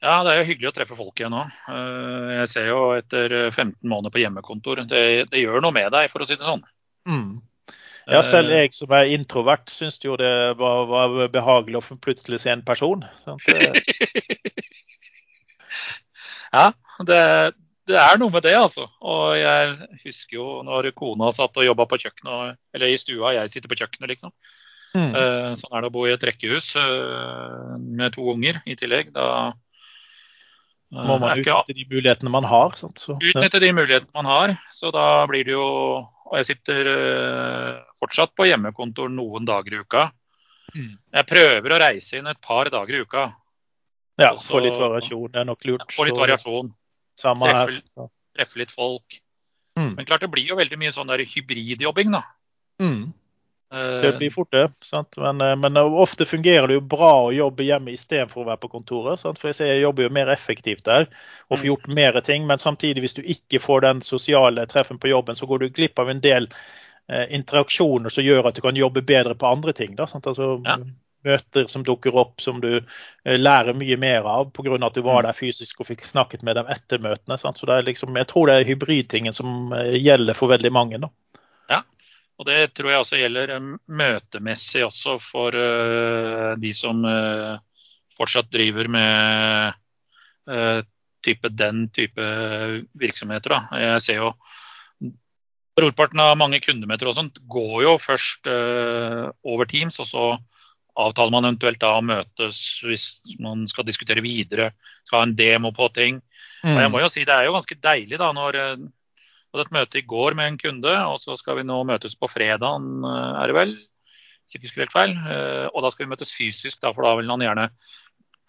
Ja, 0.00 0.22
det 0.24 0.32
er 0.32 0.38
jo 0.40 0.48
hyggelig 0.48 0.70
å 0.70 0.74
treffe 0.78 0.96
folk 0.96 1.20
igjen 1.20 1.34
nå. 1.34 1.42
Jeg 1.68 2.48
ser 2.48 2.70
jo 2.70 2.80
etter 2.96 3.34
15 3.50 3.84
måneder 3.84 4.14
på 4.14 4.22
hjemmekontor, 4.22 4.80
det, 4.88 5.02
det 5.28 5.42
gjør 5.42 5.60
noe 5.60 5.76
med 5.76 5.92
deg, 5.92 6.08
for 6.12 6.24
å 6.24 6.28
si 6.28 6.38
det 6.40 6.46
sånn. 6.46 6.64
Mm. 7.08 7.42
Ja, 8.10 8.22
selv 8.24 8.50
jeg 8.54 8.72
som 8.74 8.90
er 8.96 9.12
introvert, 9.14 9.68
syns 9.70 10.00
jo 10.02 10.16
det 10.18 10.30
var, 10.58 10.86
var, 10.88 11.28
behagelig 11.32 11.78
å 11.78 11.98
plutselig 12.02 12.40
se 12.42 12.50
en 12.54 12.64
person. 12.66 13.04
ja, 16.56 16.72
det, 17.06 17.20
det, 17.86 17.98
er 18.00 18.18
noe 18.18 18.32
med 18.32 18.42
det, 18.46 18.56
altså. 18.56 18.88
Og 19.04 19.36
jeg 19.38 19.76
husker 20.06 20.40
jo 20.40 20.48
når 20.66 20.90
kona 20.96 21.30
satt 21.36 21.60
og 21.60 21.68
jobba 21.68 21.86
på 21.90 22.00
kjøkkenet, 22.06 22.58
eller 22.74 22.88
i 22.88 22.98
stua, 22.98 23.36
jeg 23.36 23.52
sitter 23.52 23.70
på 23.70 23.78
kjøkkenet, 23.82 24.16
liksom. 24.16 24.32
Mm. 24.90 25.12
Sånn 25.60 25.74
er 25.76 25.84
det 25.84 25.90
å 25.92 25.94
bo 25.94 26.02
i 26.08 26.14
et 26.16 26.24
rekkehus 26.26 26.72
med 27.78 28.16
to 28.16 28.24
unger 28.32 28.58
i 28.66 28.74
tillegg. 28.80 29.12
Da 29.14 29.52
må 30.90 31.18
man 31.22 31.38
utnytte 31.38 31.74
de 31.76 31.84
mulighetene 31.90 32.32
man 32.32 32.46
har. 32.50 32.74
Sant? 32.78 33.02
Så, 33.02 33.14
utnytte 33.18 33.60
de 33.62 33.70
mulighetene 33.76 34.16
man 34.16 34.30
har. 34.30 34.54
Så 34.74 34.90
da 34.94 35.26
blir 35.30 35.46
det 35.46 35.54
jo 35.54 35.68
og 36.30 36.38
jeg 36.38 36.52
sitter 36.52 36.86
uh, 36.86 37.70
fortsatt 37.98 38.36
på 38.38 38.46
hjemmekontor 38.46 39.10
noen 39.10 39.46
dager 39.48 39.74
i 39.74 39.80
uka. 39.82 40.04
Mm. 40.76 40.92
Jeg 41.16 41.26
prøver 41.26 41.74
å 41.74 41.80
reise 41.82 42.20
inn 42.20 42.30
et 42.30 42.38
par 42.44 42.70
dager 42.70 43.00
i 43.00 43.00
uka. 43.02 43.24
Ja, 44.20 44.36
få 44.38 44.60
litt 44.62 44.78
variasjon. 44.78 45.32
Det 45.32 45.40
er 45.42 45.48
nok 45.48 45.66
lurt. 45.66 45.88
Få 45.96 46.06
litt 46.06 46.18
variasjon. 46.18 46.70
Samme 47.18 47.48
treffe, 47.50 47.80
her. 47.98 48.10
Treffe 48.36 48.60
litt 48.62 48.74
folk. 48.74 49.18
Mm. 49.78 49.96
Men 49.96 50.06
klart 50.06 50.22
det 50.22 50.30
blir 50.30 50.46
jo 50.52 50.58
veldig 50.60 50.78
mye 50.78 50.92
sånn 50.94 51.10
der 51.10 51.24
hybridjobbing, 51.26 52.14
da. 52.14 52.22
Mm. 52.82 53.10
Det 53.72 54.16
blir 54.18 54.30
fort 54.30 54.52
det. 54.52 54.68
Men, 55.16 55.40
eh, 55.40 55.56
men, 55.56 55.76
ofte 55.76 56.24
fungerer 56.24 56.66
det 56.66 56.74
jo 56.74 56.80
bra 56.80 57.12
å 57.26 57.32
jobbe 57.32 57.62
hjemme 57.62 57.92
istedenfor 57.94 58.42
å 58.42 58.48
være 58.48 58.62
på 58.64 58.70
kontoret. 58.72 59.20
Sant? 59.20 59.38
For 59.38 59.50
jeg, 59.50 59.58
ser, 59.60 59.70
jeg 59.70 59.84
jobber 59.84 60.08
jo 60.08 60.14
mer 60.16 60.32
effektivt 60.34 60.84
der 60.88 61.06
og 61.06 61.54
får 61.54 61.62
mm. 61.62 61.68
gjort 61.68 61.86
mer 62.00 62.20
ting. 62.26 62.48
Men 62.50 62.58
samtidig, 62.58 63.04
hvis 63.04 63.14
du 63.20 63.22
ikke 63.22 63.62
får 63.62 63.86
den 63.86 64.02
sosiale 64.02 64.66
treffen 64.70 64.98
på 64.98 65.12
jobben, 65.12 65.38
så 65.38 65.46
går 65.46 65.62
du 65.62 65.68
glipp 65.68 66.02
av 66.02 66.10
en 66.10 66.22
del 66.24 66.50
eh, 66.50 67.28
interaksjoner 67.38 68.10
som 68.10 68.26
gjør 68.26 68.50
at 68.50 68.58
du 68.58 68.64
kan 68.66 68.82
jobbe 68.82 69.06
bedre 69.06 69.38
på 69.38 69.46
andre 69.46 69.76
ting. 69.76 69.94
Da, 69.94 70.10
altså, 70.10 70.56
ja. 70.66 70.80
Møter 71.20 71.66
som 71.68 71.82
dukker 71.84 72.14
opp 72.16 72.40
som 72.40 72.62
du 72.64 72.70
eh, 72.80 73.38
lærer 73.38 73.76
mye 73.76 73.98
mer 74.00 74.26
av 74.26 74.50
pga. 74.56 74.78
at 74.82 74.98
du 74.98 75.02
var 75.04 75.20
mm. 75.20 75.26
der 75.28 75.36
fysisk 75.36 75.84
og 75.84 75.92
fikk 75.92 76.02
snakket 76.02 76.42
med 76.42 76.58
dem 76.58 76.66
etter 76.74 76.98
møtene. 76.98 77.38
Sant? 77.38 77.60
Så 77.60 77.70
det 77.70 77.84
liksom, 77.86 78.18
jeg 78.18 78.26
tror 78.26 78.50
det 78.50 78.58
er 78.58 78.70
hybridtingen 78.72 79.36
som 79.36 79.70
eh, 79.78 79.94
gjelder 80.00 80.34
for 80.34 80.50
veldig 80.50 80.74
mange. 80.74 81.04
Da. 81.06 81.14
Og 82.40 82.46
Det 82.48 82.70
tror 82.72 82.88
jeg 82.88 83.02
også 83.02 83.20
gjelder 83.20 83.52
eh, 83.52 83.66
møtemessig 84.00 84.84
også 84.86 85.18
for 85.20 85.52
uh, 85.52 86.56
de 86.60 86.72
som 86.76 87.04
uh, 87.04 87.60
fortsatt 88.16 88.48
driver 88.52 88.88
med 88.90 89.76
type, 91.22 91.46
den 91.54 91.84
type 91.94 92.24
virksomheter. 92.98 93.52
Da. 93.52 93.78
Jeg 93.78 94.02
ser 94.02 94.16
jo 94.18 94.30
Brorparten 95.78 96.18
av 96.18 96.32
mange 96.40 96.58
kundemøter 96.64 97.06
og 97.06 97.14
sånt 97.14 97.38
går 97.48 97.76
jo 97.84 97.92
først 98.02 98.48
over 98.50 99.68
Teams, 99.70 100.00
og 100.02 100.08
så 100.10 100.24
avtaler 100.98 101.32
man 101.36 101.46
eventuelt 101.46 101.78
da 101.80 101.92
å 101.94 102.02
møtes 102.02 102.58
hvis 102.82 103.04
man 103.38 103.62
skal 103.70 103.86
diskutere 103.86 104.24
videre, 104.24 104.72
skal 105.06 105.20
ha 105.20 105.28
en 105.28 105.36
demo 105.38 105.70
på 105.76 105.86
ting. 105.94 106.18
Mm. 106.64 106.74
Og 106.74 106.82
jeg 106.82 106.92
må 106.96 107.04
jo 107.04 107.12
si 107.14 107.24
Det 107.28 107.36
er 107.36 107.46
jo 107.46 107.54
ganske 107.60 107.78
deilig 107.78 108.20
da 108.20 108.32
når 108.36 108.58
hadde 109.54 109.66
et 109.66 109.74
møte 109.74 109.98
i 109.98 110.06
går 110.06 110.36
med 110.38 110.46
en 110.46 110.58
kunde, 110.60 110.96
og 111.10 111.20
så 111.22 111.36
skal 111.38 111.58
vi 111.58 111.66
nå 111.66 111.80
møtes 111.88 112.16
på 112.18 112.28
fredag, 112.30 112.84
er 113.10 113.50
det 113.50 113.56
vel? 113.56 113.78
Helt 114.58 114.92
feil. 114.92 115.14
Eh, 115.14 115.66
og 115.70 115.84
da 115.84 115.90
skal 115.92 116.06
vi 116.06 116.10
møtes 116.10 116.32
fysisk, 116.34 116.80
da, 116.82 116.92
for 116.94 117.06
da 117.06 117.14
vil 117.20 117.30
han 117.30 117.44
gjerne 117.44 117.70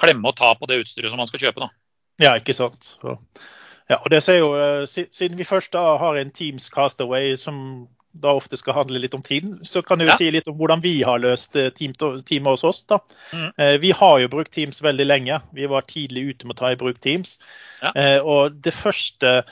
klemme 0.02 0.32
og 0.32 0.38
ta 0.40 0.54
på 0.58 0.70
det 0.70 0.82
utstyret 0.82 1.14
som 1.14 1.22
han 1.22 1.30
skal 1.30 1.44
kjøpe. 1.46 1.62
da. 1.62 1.70
Ja, 2.22 2.36
ikke 2.38 2.56
sant. 2.58 2.96
Ja, 3.90 4.00
og 4.00 4.10
det 4.14 4.22
ser 4.24 4.40
jo, 4.40 4.54
eh, 4.56 4.86
Siden 4.88 5.38
vi 5.38 5.48
først 5.48 5.74
da 5.74 5.98
har 5.98 6.18
en 6.18 6.32
Teams 6.32 6.70
Castaway 6.70 7.36
som 7.36 7.88
da 8.12 8.34
ofte 8.36 8.58
skal 8.58 8.76
handle 8.76 9.00
litt 9.00 9.14
om 9.16 9.22
tiden, 9.24 9.62
så 9.64 9.80
kan 9.82 10.00
du 10.00 10.06
ja. 10.06 10.16
si 10.20 10.26
litt 10.32 10.48
om 10.52 10.58
hvordan 10.60 10.82
vi 10.84 10.98
har 11.08 11.22
løst 11.24 11.56
eh, 11.56 11.70
team, 11.72 11.94
team 12.28 12.50
hos 12.50 12.64
oss. 12.64 12.84
da. 12.84 13.00
Mm. 13.32 13.80
Vi 13.80 13.92
har 13.96 14.20
jo 14.20 14.28
brukt 14.28 14.52
Teams 14.52 14.82
veldig 14.84 15.06
lenge. 15.06 15.40
Vi 15.56 15.70
var 15.72 15.88
tidlig 15.88 16.26
ute 16.34 16.48
med 16.48 16.58
å 16.58 16.60
ta 16.60 16.72
i 16.74 16.80
bruk 16.80 17.00
Teams. 17.00 17.38
Ja. 17.80 18.20
Og 18.20 18.58
det 18.60 18.74
første 18.76 19.46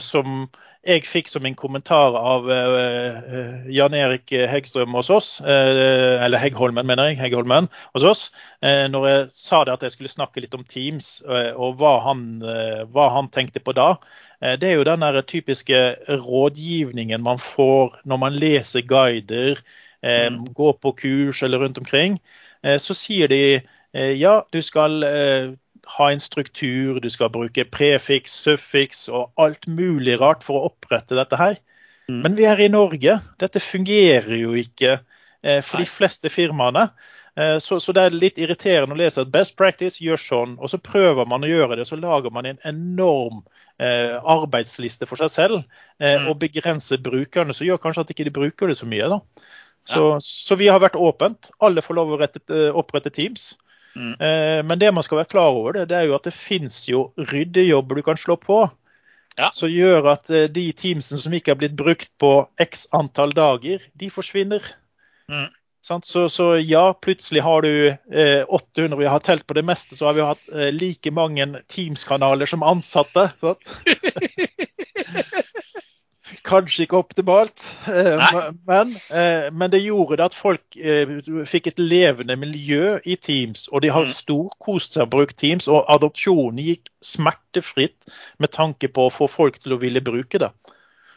som 0.00 0.48
jeg 0.80 1.04
fikk 1.04 1.28
som 1.28 1.44
en 1.44 1.56
kommentar 1.58 2.14
av 2.16 2.46
uh, 2.48 3.66
Jan 3.68 3.94
Erik 3.96 4.32
Heggstrøm 4.32 4.94
hos 4.96 5.10
oss, 5.12 5.28
eller 5.44 6.40
Heggholmen, 6.40 6.86
mener 6.88 7.10
jeg, 7.10 7.18
Heggholmen 7.20 7.68
hos 7.92 8.06
oss, 8.08 8.22
når 8.62 9.06
jeg 9.08 9.26
sa 9.34 9.60
det 9.66 9.74
at 9.76 9.84
jeg 9.84 9.94
skulle 9.94 10.12
snakke 10.12 10.40
litt 10.40 10.56
om 10.56 10.64
Teams 10.64 11.18
og 11.28 11.76
hva 11.80 11.98
han, 12.06 12.24
hva 12.94 13.10
han, 13.12 13.28
tenkte 13.32 13.60
på 13.60 13.74
da. 13.76 13.92
det 14.40 14.70
er 14.70 14.78
jo 14.80 14.88
den 14.88 15.04
der 15.04 15.20
typiske 15.20 15.80
rådgivningen 16.08 17.22
man 17.22 17.40
får 17.42 18.00
når 18.08 18.22
man 18.24 18.40
leser 18.40 18.86
guider, 18.88 19.60
mm. 20.00 20.42
går 20.56 20.78
på 20.80 20.94
kurs 21.04 21.42
eller 21.44 21.60
rundt 21.60 21.78
omkring. 21.82 22.16
så 22.64 22.96
sier 22.96 23.28
de 23.28 23.60
ja, 23.92 24.40
du 24.48 24.62
skal 24.64 25.04
ha 25.96 26.10
en 26.12 26.22
struktur, 26.22 27.00
du 27.02 27.08
skal 27.12 27.32
bruke 27.32 27.66
prefiks, 27.68 28.34
suffiks 28.44 29.08
og 29.08 29.30
alt 29.40 29.68
mulig 29.68 30.18
rart 30.20 30.44
for 30.46 30.58
å 30.58 30.70
opprette 30.70 31.18
dette 31.18 31.38
her. 31.40 31.60
Mm. 32.10 32.20
Men 32.24 32.36
vi 32.38 32.46
er 32.50 32.60
i 32.60 32.70
Norge. 32.72 33.16
Dette 33.40 33.62
fungerer 33.62 34.36
jo 34.40 34.54
ikke 34.58 34.98
eh, 34.98 35.62
for 35.62 35.80
Nei. 35.80 35.86
de 35.86 35.90
fleste 35.90 36.32
firmaene. 36.32 36.90
Så, 37.62 37.78
så, 37.80 37.92
det 37.94 38.02
er 38.02 38.12
litt 38.12 38.40
irriterende 38.42 38.92
å 38.92 38.98
lese 38.98 39.22
at 39.22 39.30
best 39.32 39.54
practice 39.56 40.02
gjør 40.02 40.18
sånn, 40.20 40.56
og 40.60 40.68
så 40.68 40.80
prøver 40.82 41.28
man 41.30 41.46
å 41.46 41.48
gjøre 41.48 41.78
det. 41.78 41.86
Så 41.88 41.96
lager 41.96 42.34
man 42.34 42.48
en 42.50 42.58
enorm 42.68 43.38
eh, 43.80 44.16
arbeidsliste 44.18 45.08
for 45.08 45.20
seg 45.20 45.32
selv 45.32 45.56
eh, 45.60 46.20
mm. 46.20 46.28
og 46.30 46.38
begrenser 46.42 47.00
brukerne, 47.02 47.56
så 47.56 47.66
gjør 47.66 47.80
kanskje 47.82 48.04
at 48.04 48.12
ikke 48.14 48.28
de 48.28 48.36
bruker 48.36 48.70
det 48.70 48.76
så 48.78 48.88
mye. 48.90 49.08
da. 49.08 49.20
Så, 49.88 50.04
ja. 50.12 50.20
så 50.20 50.58
vi 50.60 50.68
har 50.68 50.82
vært 50.82 50.98
åpent. 51.00 51.52
Alle 51.64 51.84
får 51.84 51.98
lov 51.98 52.14
å 52.14 52.20
rette, 52.20 52.42
opprette 52.76 53.12
Teams. 53.14 53.54
Mm. 53.96 54.12
Eh, 54.14 54.60
men 54.66 54.78
det 54.78 54.92
man 54.94 55.02
skal 55.02 55.22
være 55.22 55.32
klar 55.32 55.54
over, 55.56 55.72
det, 55.72 55.88
det 55.90 55.98
er 55.98 56.08
jo 56.08 56.16
at 56.18 56.28
det 56.28 56.34
fins 56.36 56.82
jo 56.88 57.08
ryddejobber 57.18 58.00
du 58.00 58.04
kan 58.06 58.20
slå 58.20 58.36
på. 58.40 58.62
Ja. 59.38 59.48
Som 59.54 59.70
gjør 59.72 60.12
at 60.12 60.30
eh, 60.30 60.48
de 60.52 60.66
teamsene 60.76 61.20
som 61.22 61.34
ikke 61.34 61.54
har 61.54 61.60
blitt 61.60 61.78
brukt 61.78 62.10
på 62.20 62.34
x 62.60 62.86
antall 62.96 63.34
dager, 63.36 63.82
de 63.94 64.10
forsvinner. 64.12 64.64
Mm. 65.30 65.48
Så, 65.80 66.28
så, 66.28 66.56
ja, 66.56 66.92
plutselig 66.92 67.40
har 67.42 67.62
du 67.64 67.88
eh, 67.88 68.42
800 68.44 68.98
Vi 69.00 69.06
har 69.08 69.18
telt 69.24 69.46
på 69.46 69.54
det 69.56 69.64
meste, 69.64 69.96
så 69.96 70.10
har 70.10 70.18
vi 70.18 70.26
hatt 70.26 70.48
eh, 70.52 70.68
like 70.74 71.10
mange 71.10 71.46
Teams-kanaler 71.72 72.46
som 72.46 72.62
ansatte. 72.62 73.30
Kanskje 76.46 76.84
ikke 76.84 77.00
optimalt, 77.00 77.64
eh, 77.90 78.32
men, 78.68 78.92
eh, 79.16 79.48
men, 79.52 79.70
det 79.72 79.82
gjorde 79.82 80.18
det 80.20 80.26
at 80.30 80.36
folk 80.36 80.76
eh, 80.78 81.16
fikk 81.48 81.70
et 81.72 81.82
levende 81.82 82.36
miljø 82.40 82.98
i 83.04 83.16
Teams. 83.16 83.66
Og 83.68 83.82
de 83.84 83.92
har 83.92 84.06
mm. 84.06 84.12
storkost 84.14 84.96
seg 84.96 85.08
og 85.08 85.14
brukt 85.16 85.38
Teams. 85.40 85.68
Og 85.68 85.84
adopsjonen 85.90 86.62
gikk 86.64 86.90
smertefritt 87.04 88.14
med 88.38 88.54
tanke 88.54 88.88
på 88.88 89.08
å 89.08 89.14
få 89.14 89.30
folk 89.30 89.58
til 89.62 89.76
å 89.76 89.80
ville 89.82 90.02
bruke 90.04 90.42
det. 90.42 90.52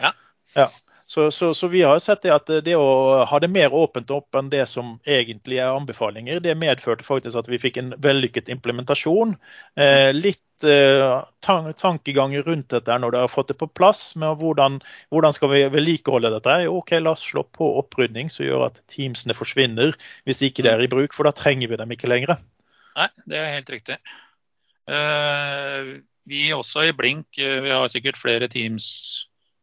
Ja. 0.02 0.14
ja. 0.58 0.70
Så, 1.14 1.32
så, 1.32 1.54
så, 1.54 1.68
vi 1.68 1.84
har 1.86 2.00
sett 2.02 2.24
det 2.26 2.32
at 2.34 2.48
det 2.66 2.74
å 2.74 3.22
ha 3.30 3.40
det 3.40 3.52
mer 3.54 3.74
åpent 3.76 4.10
opp 4.16 4.34
enn 4.40 4.48
det 4.50 4.64
som 4.72 4.96
egentlig 5.06 5.60
er 5.62 5.76
anbefalinger, 5.76 6.40
det 6.42 6.56
medførte 6.58 7.06
faktisk 7.06 7.38
at 7.38 7.50
vi 7.52 7.60
fikk 7.62 7.78
en 7.78 7.92
vellykket 8.02 8.50
implementasjon. 8.50 9.36
Eh, 9.78 10.10
litt 10.16 10.42
eh, 10.68 11.74
tankeganger 11.80 12.46
rundt 12.48 12.70
dette 12.74 12.98
når 13.00 13.16
dere 13.16 13.26
har 13.28 13.32
fått 13.32 13.52
det 13.52 13.58
på 13.60 13.68
plass. 13.68 14.16
med 14.16 14.38
hvordan, 14.40 14.80
hvordan 15.14 15.36
skal 15.36 15.52
vi 15.54 15.64
vedlikeholde 15.74 16.32
dette? 16.34 16.58
OK, 16.70 16.96
la 17.00 17.14
oss 17.16 17.26
slå 17.28 17.44
på 17.44 17.68
opprydning 17.82 18.32
som 18.32 18.46
gjør 18.46 18.68
at 18.70 18.82
Teamsene 18.92 19.36
forsvinner 19.38 19.94
hvis 20.28 20.44
ikke 20.46 20.66
det 20.66 20.74
er 20.74 20.86
i 20.86 20.92
bruk, 20.92 21.14
for 21.14 21.28
da 21.28 21.36
trenger 21.36 21.72
vi 21.72 21.80
dem 21.80 21.94
ikke 21.96 22.12
lenger. 22.12 22.38
Nei, 22.98 23.10
det 23.30 23.40
er 23.40 23.54
helt 23.56 23.72
riktig. 23.74 24.00
Uh, 24.84 26.04
vi 26.28 26.50
også 26.54 26.90
i 26.90 26.96
Blink, 26.96 27.30
uh, 27.40 27.62
vi 27.64 27.72
har 27.72 27.88
sikkert 27.92 28.20
flere 28.20 28.50
Teams 28.52 28.88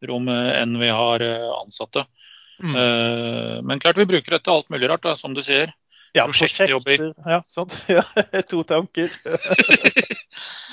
rom 0.09 0.31
enn 0.31 0.79
vi 0.81 0.89
har 0.89 1.25
eh, 1.25 1.49
ansatte. 1.61 2.07
Mm. 2.61 2.75
Uh, 2.77 3.57
men 3.65 3.81
klart 3.81 4.01
vi 4.01 4.09
bruker 4.09 4.37
det 4.37 4.43
til 4.45 4.55
alt 4.55 4.71
mulig 4.73 4.89
rart, 4.91 5.05
da, 5.05 5.15
som 5.17 5.37
du 5.37 5.43
sier. 5.45 5.73
Ja, 6.17 6.27
prosjektjobber. 6.27 7.13
Ja, 7.27 7.43
sånt. 7.47 7.77
Ja, 7.99 8.05
to 8.49 8.65
tanker. 8.67 9.13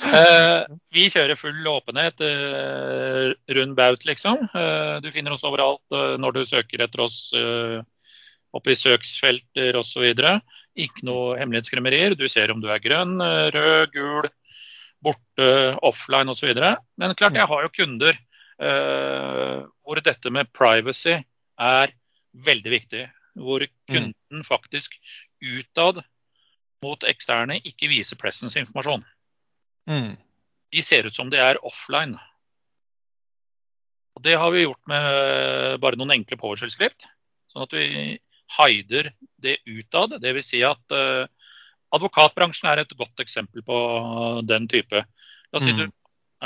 Eh, 0.08 0.62
vi 0.94 1.08
kjører 1.10 1.36
full 1.36 1.66
åpenhet 1.68 2.22
rund 3.52 3.74
baut, 3.76 4.04
liksom. 4.06 4.44
Du 5.02 5.08
finner 5.12 5.34
oss 5.34 5.42
overalt 5.44 5.96
når 6.22 6.36
du 6.36 6.38
søker 6.48 6.84
etter 6.86 7.02
oss 7.02 7.16
oppe 7.34 8.72
i 8.72 8.78
søksfelter 8.78 9.76
osv. 9.76 10.06
Ikke 10.78 11.04
noe 11.04 11.34
hemmelighetskremmerier. 11.40 12.16
Du 12.16 12.24
ser 12.30 12.54
om 12.54 12.62
du 12.62 12.70
er 12.72 12.80
grønn, 12.80 13.18
rød, 13.20 13.90
gul, 13.92 14.30
borte, 15.04 15.50
offline 15.84 16.32
osv. 16.32 16.54
Men 16.56 17.18
klart, 17.18 17.36
jeg 17.36 17.50
har 17.50 17.66
jo 17.66 17.74
kunder 17.82 18.22
Eh, 18.58 19.58
hvor 19.86 20.00
dette 20.02 20.32
med 20.34 20.50
privacy 20.50 21.14
er 21.14 21.94
veldig 22.46 22.72
viktig. 22.74 23.04
Hvor 23.38 23.62
mm. 23.62 23.74
kunden 23.92 24.44
faktisk 24.46 24.96
utad 25.40 26.02
mot 26.84 27.04
eksterne 27.10 27.58
ikke 27.66 27.90
viser 27.90 28.18
pressens 28.20 28.56
informasjon. 28.58 29.04
Mm. 29.90 30.14
De 30.72 30.84
ser 30.84 31.08
ut 31.08 31.16
som 31.16 31.30
de 31.32 31.40
er 31.40 31.60
offline. 31.66 32.18
Og 34.18 34.22
Det 34.22 34.34
har 34.38 34.50
vi 34.50 34.64
gjort 34.64 34.82
med 34.90 35.78
bare 35.82 35.98
noen 35.98 36.16
enkle 36.18 36.38
powershell-skrift. 36.40 37.06
Sånn 37.48 37.64
at 37.64 37.74
vi 37.74 38.18
hider 38.58 39.12
det 39.42 39.58
utad. 39.66 40.16
Dvs. 40.22 40.50
Si 40.50 40.62
at 40.66 40.94
uh, 40.94 41.28
advokatbransjen 41.94 42.70
er 42.70 42.82
et 42.82 42.96
godt 42.98 43.22
eksempel 43.22 43.64
på 43.64 43.78
den 44.48 44.68
type. 44.70 45.04
La 45.48 45.60
oss 45.60 45.64
si 45.64 45.74
mm. 45.74 45.84
du 45.84 45.86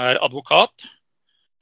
er 0.02 0.20
advokat, 0.22 0.86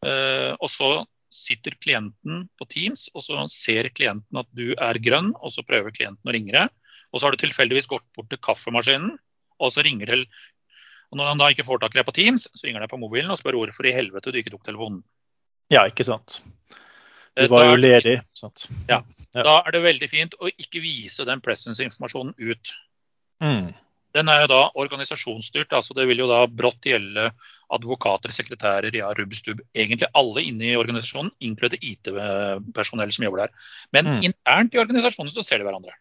uh, 0.07 0.53
og 0.59 0.69
så 0.71 0.91
sitter 1.31 1.77
klienten 1.79 2.45
på 2.59 2.67
Teams, 2.71 3.07
og 3.15 3.23
så 3.25 3.47
ser 3.53 3.89
klienten 3.95 4.41
at 4.41 4.49
du 4.57 4.73
er 4.75 4.99
grønn, 5.03 5.31
og 5.39 5.55
så 5.55 5.65
prøver 5.67 5.95
klienten 5.95 6.27
å 6.27 6.35
ringe 6.35 6.55
deg. 6.57 6.80
Og 7.11 7.21
så 7.21 7.27
har 7.27 7.35
du 7.35 7.43
tilfeldigvis 7.43 7.91
gått 7.91 8.07
bort 8.17 8.31
til 8.31 8.41
kaffemaskinen, 8.43 9.15
og 9.61 9.75
så 9.75 9.85
ringer 9.87 10.15
til 10.15 10.27
og 11.11 11.19
Når 11.19 11.27
han 11.27 11.41
da 11.41 11.49
ikke 11.51 11.65
får 11.67 11.81
tak 11.83 11.95
i 11.97 11.99
deg 11.99 12.07
på 12.07 12.13
Teams, 12.15 12.45
så 12.55 12.63
ringer 12.63 12.79
han 12.79 12.87
deg 12.87 12.93
på 12.93 13.01
mobilen 13.03 13.33
og 13.35 13.39
spør 13.41 13.57
hvorfor 13.59 13.89
i 13.91 13.95
helvete 13.97 14.31
du 14.31 14.37
ikke 14.39 14.53
tok 14.55 14.63
telefonen. 14.69 15.01
Ja, 15.75 15.83
ikke 15.91 16.07
sant. 16.07 16.37
Du 17.35 17.49
var 17.51 17.67
jo 17.67 17.79
ledig. 17.79 18.21
Sant? 18.37 18.69
Ja. 18.87 19.01
Da 19.35 19.57
er 19.59 19.75
det 19.75 19.81
veldig 19.83 20.09
fint 20.11 20.37
å 20.39 20.51
ikke 20.51 20.83
vise 20.85 21.27
den 21.27 21.43
presence-informasjonen 21.43 22.37
ut. 22.39 22.75
Mm. 23.43 23.73
Den 24.15 24.31
er 24.31 24.43
jo 24.43 24.51
da 24.51 24.61
organisasjonsstyrt. 24.83 25.73
altså 25.73 25.95
Det 25.95 26.07
vil 26.11 26.23
jo 26.23 26.29
da 26.31 26.43
brått 26.47 26.87
gjelde 26.87 27.31
advokater, 27.71 28.35
sekretærer, 28.35 28.95
ja, 28.99 29.13
rubbestub. 29.15 29.63
Egentlig 29.75 30.11
alle 30.19 30.45
inne 30.47 30.73
i 30.73 30.79
organisasjonen, 30.79 31.31
inkludert 31.47 31.87
IT-personell 31.87 33.15
som 33.15 33.27
jobber 33.27 33.45
der. 33.45 33.69
Men 33.95 34.15
mm. 34.15 34.23
internt 34.31 34.75
i 34.75 34.83
organisasjonen 34.83 35.35
så 35.35 35.47
ser 35.47 35.63
de 35.63 35.69
hverandre. 35.69 35.95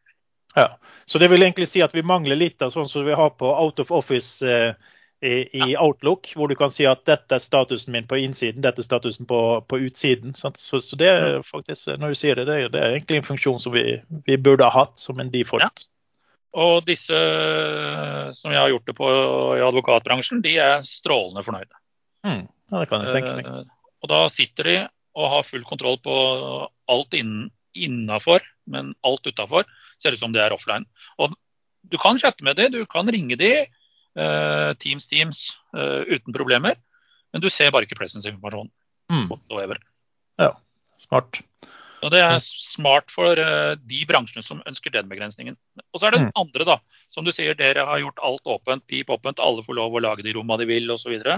Ja, 0.56 0.80
Så 1.06 1.20
det 1.20 1.28
vil 1.30 1.44
egentlig 1.44 1.68
si 1.70 1.82
at 1.86 1.94
vi 1.94 2.02
mangler 2.06 2.38
litt 2.38 2.62
av 2.66 2.72
sånn 2.74 2.90
som 2.90 3.06
vi 3.06 3.18
har 3.18 3.36
på 3.38 3.50
Out 3.50 3.80
of 3.84 3.92
Office 3.94 4.46
eh, 4.46 4.74
i, 5.22 5.34
i 5.58 5.62
ja. 5.74 5.84
Outlook, 5.84 6.32
hvor 6.36 6.50
du 6.50 6.56
kan 6.56 6.72
si 6.72 6.88
at 6.90 7.04
dette 7.06 7.36
er 7.36 7.44
statusen 7.44 7.94
min 7.94 8.08
på 8.08 8.18
innsiden, 8.22 8.64
dette 8.64 8.82
er 8.82 8.88
statusen 8.88 9.28
på, 9.30 9.40
på 9.68 9.80
utsiden. 9.86 10.34
Så, 10.34 10.52
så, 10.56 11.00
det 11.00 11.10
er 11.12 11.40
faktisk, 11.46 11.92
når 12.00 12.14
du 12.14 12.20
sier 12.20 12.40
det, 12.40 12.48
det 12.50 12.58
er, 12.58 12.74
det 12.74 12.82
er 12.82 12.96
egentlig 12.96 13.22
en 13.22 13.30
funksjon 13.30 13.60
som 13.62 13.76
vi, 13.76 14.00
vi 14.26 14.38
burde 14.40 14.66
ha 14.66 14.74
hatt 14.74 14.98
som 15.02 15.20
en 15.20 15.32
default. 15.34 15.66
Ja. 15.66 15.90
Og 16.60 16.82
disse 16.88 17.18
som 18.34 18.54
jeg 18.54 18.58
har 18.58 18.72
gjort 18.72 18.88
det 18.90 18.96
på 18.98 19.10
i 19.60 19.62
advokatbransjen, 19.62 20.42
de 20.42 20.56
er 20.58 20.80
strålende 20.88 21.44
fornøyde. 21.46 21.76
Mm, 22.26 22.48
ja, 22.48 22.80
det 22.80 22.88
kan 22.90 23.06
jeg 23.06 23.20
tenke 23.20 23.36
meg. 23.38 23.52
Eh, 23.52 23.76
og 24.00 24.12
da 24.12 24.24
sitter 24.34 24.72
de 24.72 24.78
og 25.20 25.34
har 25.36 25.46
full 25.46 25.66
kontroll 25.68 26.00
på 26.02 26.16
alt 26.90 27.16
innafor, 27.86 28.44
men 28.70 28.94
alt 29.08 29.28
utafor 29.28 29.68
ser 30.02 30.16
ut 30.16 30.22
som 30.22 30.36
det 30.36 30.44
er 30.44 30.56
offline. 30.56 30.88
Og 31.20 31.36
du 31.90 31.98
kan 32.02 32.20
chatte 32.20 32.46
med 32.46 32.60
dem, 32.60 32.74
du 32.76 32.84
kan 32.90 33.08
ringe 33.10 33.38
dem, 33.40 33.72
uh, 34.20 34.76
Teams 34.82 35.08
Teams, 35.08 35.42
uh, 35.76 36.04
uten 36.10 36.36
problemer. 36.36 36.80
Men 37.34 37.44
du 37.44 37.50
ser 37.54 37.72
bare 37.72 37.88
ikke 37.88 38.00
presence-informasjon. 38.00 38.72
Mm. 39.12 39.28
Ja, 40.42 40.54
smart. 41.02 41.44
Og 42.00 42.14
Det 42.14 42.22
er 42.24 42.38
smart 42.40 43.12
for 43.12 43.36
uh, 43.36 43.76
de 43.76 44.02
bransjene 44.08 44.44
som 44.46 44.64
ønsker 44.70 44.94
den 44.94 45.10
begrensningen. 45.12 45.58
Og 45.92 46.00
så 46.00 46.08
er 46.08 46.16
det 46.16 46.22
den 46.22 46.32
mm. 46.32 46.40
andre, 46.42 46.68
da. 46.68 46.78
Som 47.14 47.28
du 47.28 47.34
sier, 47.36 47.58
dere 47.60 47.86
har 47.90 48.02
gjort 48.02 48.24
alt 48.24 48.54
åpent, 48.56 48.86
pip 48.88 49.12
åpent. 49.12 49.42
Alle 49.44 49.66
får 49.66 49.78
lov 49.78 49.98
å 49.98 50.04
lage 50.04 50.26
de 50.26 50.34
rommene 50.38 50.64
de 50.64 50.70
vil 50.70 50.96
osv. 50.96 51.16
Uh, 51.20 51.36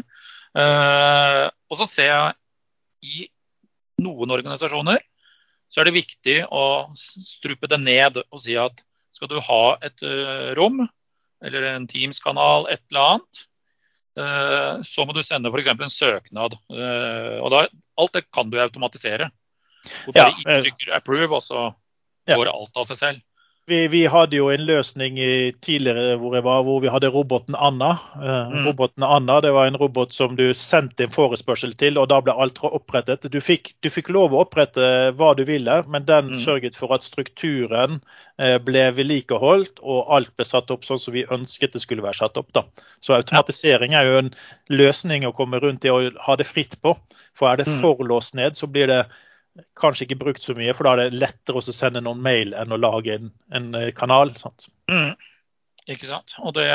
eh, 0.61 1.45
og 1.71 1.79
så 1.79 1.87
ser 1.89 2.11
jeg 2.11 2.35
i 3.01 3.29
noen 4.01 4.33
organisasjoner 4.33 5.01
så 5.71 5.81
er 5.81 5.87
det 5.87 5.99
viktig 5.99 6.37
å 6.51 6.63
strupe 6.95 7.69
det 7.71 7.79
ned 7.79 8.19
og 8.23 8.41
si 8.43 8.57
at 8.59 8.83
skal 9.15 9.29
du 9.31 9.37
ha 9.43 9.63
et 9.85 10.03
uh, 10.03 10.51
rom 10.57 10.83
eller 11.41 11.65
en 11.71 11.87
Teams-kanal, 11.89 12.67
et 12.69 12.83
eller 12.91 13.07
annet, 13.15 13.43
uh, 14.19 14.81
så 14.85 15.05
må 15.07 15.15
du 15.15 15.21
sende 15.25 15.49
f.eks. 15.49 15.71
en 15.71 15.93
søknad. 15.93 16.57
Uh, 16.69 17.39
og 17.41 17.49
da, 17.53 17.63
alt 18.01 18.17
det 18.17 18.27
kan 18.33 18.51
du 18.51 18.59
automatisere. 18.61 19.31
Hvor 20.03 20.13
bare 20.13 20.35
ja, 20.35 20.57
eh, 20.57 20.61
trykker 20.61 20.93
'approve', 20.93 21.37
og 21.39 21.41
så 21.41 21.61
går 22.29 22.51
alt 22.51 22.77
av 22.77 22.85
seg 22.91 22.99
selv. 22.99 23.23
Vi, 23.71 23.85
vi, 23.87 24.01
hadde 24.11 24.35
jo 24.35 24.49
en 24.51 24.65
løsning 24.67 25.15
tidligere 25.63 26.17
hvor, 26.19 26.33
jeg 26.35 26.43
var, 26.43 26.63
hvor 26.67 26.81
vi 26.83 26.89
hadde 26.91 27.11
roboten 27.13 27.55
Anna. 27.55 27.93
Uh, 28.17 28.51
mm. 28.51 28.65
Roboten 28.65 29.05
Anna 29.07 29.37
det 29.43 29.53
var 29.55 29.69
en 29.69 29.79
robot 29.79 30.11
som 30.11 30.35
du 30.35 30.49
sendte 30.57 31.05
en 31.05 31.13
forespørsel 31.13 31.71
til, 31.79 31.95
og 32.01 32.09
da 32.11 32.19
ble 32.23 32.35
alt 32.35 32.59
opprettet. 32.67 33.29
Du 33.31 33.39
fikk, 33.39 33.71
du 33.79 33.87
fikk 33.93 34.11
lov 34.11 34.35
å 34.35 34.43
opprette 34.43 35.13
hva 35.15 35.31
du 35.39 35.45
ville, 35.47 35.77
men 35.87 36.07
den 36.09 36.33
mm. 36.33 36.41
sørget 36.43 36.75
for 36.75 36.91
at 36.91 37.07
strukturen 37.07 38.01
uh, 38.41 38.57
ble 38.59 38.89
vedlikeholdt, 38.97 39.79
og 39.79 40.11
alt 40.19 40.35
ble 40.35 40.49
satt 40.51 40.75
opp 40.75 40.83
sånn 40.87 40.99
som 40.99 41.15
vi 41.15 41.23
ønsket 41.31 41.77
det 41.77 41.85
skulle 41.85 42.03
være 42.03 42.19
satt 42.25 42.41
opp. 42.41 42.51
Da. 42.57 42.67
Så 42.99 43.15
automatisering 43.15 43.95
er 43.95 44.09
jo 44.09 44.21
en 44.25 44.35
løsning 44.67 45.23
å 45.23 45.35
komme 45.37 45.63
rundt 45.63 45.87
i 45.87 45.95
å 45.95 46.03
ha 46.27 46.35
det 46.35 46.49
fritt 46.49 46.75
på. 46.83 46.97
For 47.39 47.53
er 47.53 47.63
det 47.63 47.71
forlåst 47.71 48.01
for 48.01 48.09
låst 48.11 48.35
ned, 48.35 48.57
så 48.57 48.67
blir 48.67 48.87
det 48.87 49.03
kanskje 49.77 50.07
ikke 50.07 50.19
brukt 50.21 50.45
så 50.45 50.55
mye, 50.57 50.73
for 50.75 50.87
da 50.87 50.95
er 50.95 51.09
det 51.11 51.21
lettere 51.21 51.59
å 51.59 51.75
sende 51.75 52.03
noen 52.03 52.21
mail 52.23 52.55
enn 52.57 52.71
å 52.71 52.79
lage 52.79 53.17
en, 53.17 53.31
en 53.55 53.71
eh, 53.77 53.91
kanal. 53.95 54.33
Sant? 54.39 54.69
Mm. 54.91 55.13
Ikke 55.91 56.07
sant. 56.07 56.35
Og 56.45 56.55
det 56.55 56.67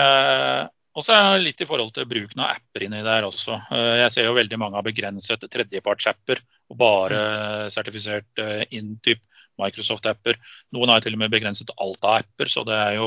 også 0.97 1.17
litt 1.41 1.61
i 1.61 1.69
forhold 1.69 1.93
til 1.97 2.09
bruken 2.09 2.43
av 2.45 2.55
apper 2.57 2.87
inni 2.87 3.03
der 3.05 3.27
også. 3.29 3.57
Eh, 3.73 3.95
jeg 4.03 4.13
ser 4.13 4.29
jo 4.29 4.37
veldig 4.37 4.61
mange 4.61 4.79
har 4.79 4.87
begrenset 4.87 5.49
tredjepartsapper 5.53 6.43
og 6.73 6.79
bare 6.81 7.23
mm. 7.23 7.73
sertifisert 7.75 8.45
inntyp 8.45 8.77
inn 8.77 8.95
typ 9.05 9.25
Microsoft-apper. 9.57 10.37
Noen 10.77 10.91
har 10.93 11.05
til 11.05 11.15
og 11.17 11.23
med 11.23 11.33
begrenset 11.33 11.71
alt 11.81 12.03
av 12.05 12.19
apper. 12.21 12.51
så 12.53 12.65
det 12.69 12.77
er 12.77 12.99
jo, 12.99 13.07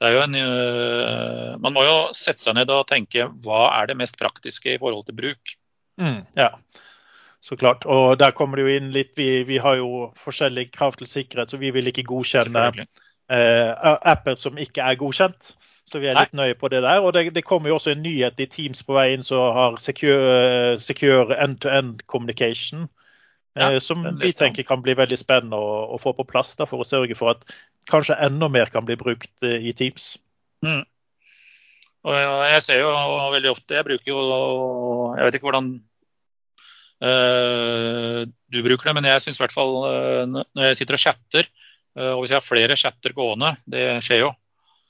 det 0.00 0.08
er 0.08 0.14
jo 0.14 0.22
en, 0.22 0.36
Man 1.60 1.74
må 1.76 1.84
jo 1.84 1.96
sette 2.16 2.40
seg 2.40 2.56
ned 2.56 2.72
og 2.72 2.86
tenke 2.88 3.26
hva 3.44 3.66
er 3.82 3.90
det 3.90 3.98
mest 4.00 4.16
praktiske 4.16 4.72
i 4.72 4.78
forhold 4.80 5.04
til 5.04 5.18
bruk. 5.18 5.52
Mm, 6.00 6.22
ja, 6.36 6.48
så 7.46 7.56
klart. 7.56 7.86
Og 7.86 8.18
der 8.18 8.34
kommer 8.34 8.58
det 8.58 8.66
jo 8.66 8.78
inn 8.80 8.90
litt 8.94 9.12
Vi, 9.18 9.44
vi 9.46 9.60
har 9.62 9.78
jo 9.78 10.08
forskjellige 10.18 10.74
krav 10.74 10.98
til 10.98 11.06
sikkerhet, 11.10 11.52
så 11.52 11.60
vi 11.62 11.70
vil 11.74 11.86
ikke 11.86 12.06
godkjenne 12.08 12.66
eh, 13.30 13.70
apper 14.12 14.38
som 14.40 14.58
ikke 14.58 14.82
er 14.82 14.98
godkjent. 14.98 15.54
Så 15.86 16.00
vi 16.02 16.08
er 16.10 16.18
litt 16.18 16.34
nøye 16.34 16.56
på 16.58 16.68
det 16.72 16.82
der. 16.82 16.98
Og 16.98 17.12
det, 17.14 17.28
det 17.36 17.44
kommer 17.46 17.70
jo 17.70 17.78
også 17.78 17.92
en 17.94 18.02
nyhet 18.02 18.40
i 18.42 18.48
Teams 18.50 18.82
på 18.82 18.96
vei 18.96 19.12
inn 19.14 19.22
som 19.22 19.54
har 19.54 19.78
secure, 19.78 20.74
secure 20.82 21.38
end-to-end 21.38 22.02
communication. 22.10 22.88
Ja, 23.54 23.70
eh, 23.70 23.78
som 23.78 24.02
vi 24.18 24.32
tenker 24.34 24.66
kan 24.66 24.82
bli 24.82 24.96
veldig 24.98 25.18
spennende 25.20 25.56
å, 25.62 25.78
å 25.94 26.00
få 26.02 26.16
på 26.18 26.26
plass 26.26 26.56
da, 26.58 26.66
for 26.66 26.82
å 26.82 26.88
sørge 26.88 27.14
for 27.14 27.36
at 27.36 27.46
kanskje 27.86 28.18
enda 28.26 28.50
mer 28.50 28.72
kan 28.74 28.84
bli 28.88 28.98
brukt 28.98 29.46
eh, 29.46 29.70
i 29.70 29.72
Teams. 29.78 30.16
Mm. 30.66 30.82
Og 32.06 32.16
jeg 32.50 32.62
ser 32.64 32.80
jo 32.80 32.90
veldig 33.34 33.50
ofte 33.50 33.74
Jeg 33.76 33.84
bruker 33.84 34.08
jo 34.08 34.20
Jeg 35.18 35.26
vet 35.26 35.34
ikke 35.36 35.48
hvordan 35.50 35.66
du 37.00 38.58
bruker 38.64 38.88
det, 38.88 38.94
men 38.96 39.08
jeg 39.10 39.20
syns 39.20 39.36
i 39.36 39.42
hvert 39.42 39.54
fall 39.54 39.74
uh, 39.84 40.22
når 40.32 40.70
jeg 40.70 40.78
sitter 40.78 40.96
og 40.96 41.02
chatter, 41.02 41.48
uh, 41.98 42.12
og 42.14 42.22
hvis 42.22 42.32
jeg 42.32 42.40
har 42.40 42.46
flere 42.46 42.78
chatter 42.80 43.12
gående, 43.16 43.52
det 43.68 43.84
skjer 44.06 44.24
jo, 44.24 44.30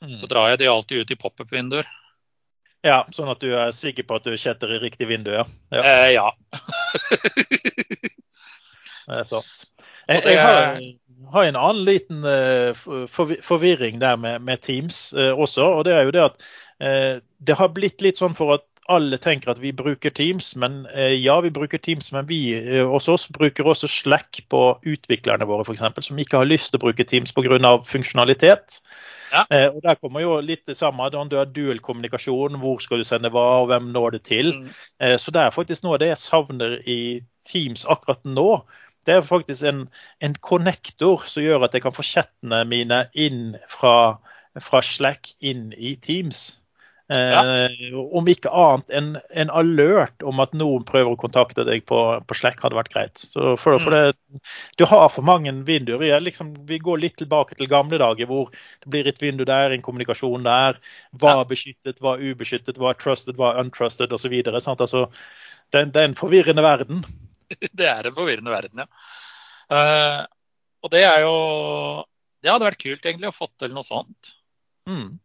Mm. 0.04 0.18
Så 0.20 0.26
drar 0.28 0.50
jeg 0.52 0.58
de 0.60 0.66
alltid 0.68 0.98
ut 1.02 1.10
i 1.10 1.16
pop-up-vinduer. 1.16 1.86
Ja, 2.84 3.06
sånn 3.14 3.30
at 3.32 3.40
du 3.42 3.54
er 3.56 3.72
sikker 3.74 4.04
på 4.06 4.14
at 4.18 4.26
du 4.28 4.36
chatter 4.38 4.74
i 4.76 4.82
riktig 4.82 5.08
vindu, 5.08 5.32
ja? 5.34 5.44
Ja. 5.74 5.82
Eh, 5.82 6.10
ja. 6.14 6.28
det 9.08 9.16
er 9.22 9.26
sant. 9.26 9.64
Jeg, 10.06 10.20
jeg 10.22 10.38
har, 10.38 10.78
har, 11.32 11.44
en 11.48 11.58
annen 11.58 11.84
liten 11.88 12.22
forvirring 13.48 13.98
der 14.04 14.16
med, 14.20 14.44
med 14.46 14.58
Teams 14.62 15.14
også. 15.16 15.64
og 15.80 15.84
Det 15.88 15.94
er 15.96 16.02
jo 16.06 16.14
det 16.14 16.24
at 16.28 16.36
det 17.42 17.58
har 17.58 17.74
blitt 17.74 17.98
litt 18.04 18.18
sånn 18.20 18.36
for 18.36 18.54
at 18.60 18.66
alle 18.92 19.18
tenker 19.22 19.50
at 19.52 19.60
vi 19.62 19.72
bruker 19.76 20.12
Teams, 20.14 20.52
men 20.56 20.84
ja, 20.94 21.34
vi 21.42 21.50
bruker 21.50 21.80
Teams, 21.82 22.12
men 22.14 22.28
vi 22.28 22.38
hos 22.86 23.08
oss 23.12 23.26
bruker 23.34 23.66
også 23.66 23.88
Slack 23.90 24.44
på 24.52 24.60
utviklerne 24.86 25.48
våre, 25.48 25.66
f.eks., 25.66 26.06
som 26.06 26.22
ikke 26.22 26.40
har 26.40 26.48
lyst 26.48 26.70
til 26.72 26.80
å 26.80 26.84
bruke 26.86 27.06
Teams 27.08 27.34
pga. 27.34 27.72
funksjonalitet. 27.86 28.80
Ja. 29.32 29.44
Eh, 29.50 29.68
og 29.74 29.82
Der 29.82 29.94
kommer 29.94 30.22
jo 30.22 30.38
litt 30.40 30.66
det 30.66 30.76
samme. 30.76 31.10
Da 31.10 31.24
du 31.24 31.36
har 31.38 31.50
dual 31.50 31.80
kommunikasjon, 31.80 32.58
hvor 32.62 32.80
skal 32.82 33.02
du 33.02 33.04
sende 33.04 33.30
hva, 33.34 33.62
og 33.62 33.70
hvem 33.70 33.90
når 33.94 34.16
det 34.16 34.22
til. 34.30 34.52
Mm. 34.54 34.68
Eh, 35.00 35.16
så 35.18 35.30
det 35.34 35.42
er 35.42 35.54
faktisk 35.54 35.84
noe 35.84 35.96
av 35.96 36.02
det 36.04 36.12
jeg 36.12 36.22
savner 36.22 36.78
i 36.82 37.00
Teams 37.46 37.86
akkurat 37.88 38.22
nå. 38.24 38.50
Det 39.06 39.14
er 39.14 39.26
faktisk 39.26 39.62
en, 39.68 39.84
en 40.20 40.34
connector 40.42 41.26
som 41.30 41.44
gjør 41.44 41.66
at 41.66 41.74
jeg 41.74 41.84
kan 41.84 41.94
få 41.94 42.02
chattene 42.06 42.64
mine 42.66 43.04
inn 43.14 43.54
fra, 43.70 44.18
fra 44.58 44.82
Slack 44.82 45.30
inn 45.40 45.70
i 45.76 45.94
Teams. 46.02 46.56
Ja. 47.08 47.66
Eh, 47.66 47.94
om 47.94 48.26
ikke 48.26 48.50
annet 48.50 48.88
enn 48.98 49.12
en 49.38 49.50
alert 49.54 50.24
om 50.26 50.40
at 50.42 50.56
noen 50.58 50.82
prøver 50.86 51.12
å 51.12 51.18
kontakte 51.20 51.62
deg 51.68 51.84
på, 51.86 51.98
på 52.26 52.34
Slack, 52.34 52.58
hadde 52.64 52.78
vært 52.78 52.90
greit. 52.94 53.22
Så 53.22 53.52
for, 53.62 53.78
for 53.82 53.94
det, 53.94 54.40
du 54.80 54.82
har 54.90 55.06
for 55.14 55.26
mange 55.26 55.52
vinduer. 55.68 56.00
Vi, 56.02 56.10
liksom, 56.24 56.50
vi, 56.66 56.80
går 56.82 57.04
litt 57.04 57.14
tilbake 57.20 57.54
til 57.54 57.70
gamle 57.70 58.00
dager 58.02 58.26
hvor 58.30 58.50
det 58.50 58.90
blir 58.90 59.06
et 59.06 59.22
vindu 59.22 59.44
der, 59.46 59.70
en 59.70 59.84
kommunikasjon 59.86 60.46
der. 60.46 60.80
Hva 61.14 61.36
er 61.40 61.50
beskyttet, 61.52 62.02
hva 62.02 62.16
er 62.16 62.32
ubeskyttet, 62.32 62.80
hva 62.82 62.90
er 62.90 62.98
trusted, 62.98 63.38
hva 63.38 63.52
er 63.52 63.62
untrusted 63.62 64.14
osv. 64.16 64.34
Altså, 64.50 65.06
det, 65.70 65.84
det 65.94 66.02
er 66.02 66.10
en 66.10 66.18
forvirrende 66.18 66.66
verden. 66.66 67.06
Det 67.78 67.86
er 67.86 68.08
en 68.08 68.14
forvirrende 68.16 68.50
verden, 68.50 68.80
ja. 68.82 68.88
Uh, 69.70 70.24
og 70.82 70.90
det 70.90 71.02
er 71.02 71.20
jo 71.24 71.34
Det 72.42 72.50
hadde 72.52 72.66
vært 72.68 72.80
kult 72.82 73.06
egentlig 73.06 73.30
å 73.30 73.34
få 73.34 73.46
til 73.58 73.70
noe 73.74 73.86
sånt. 73.86 74.32
Mm. 74.90 75.18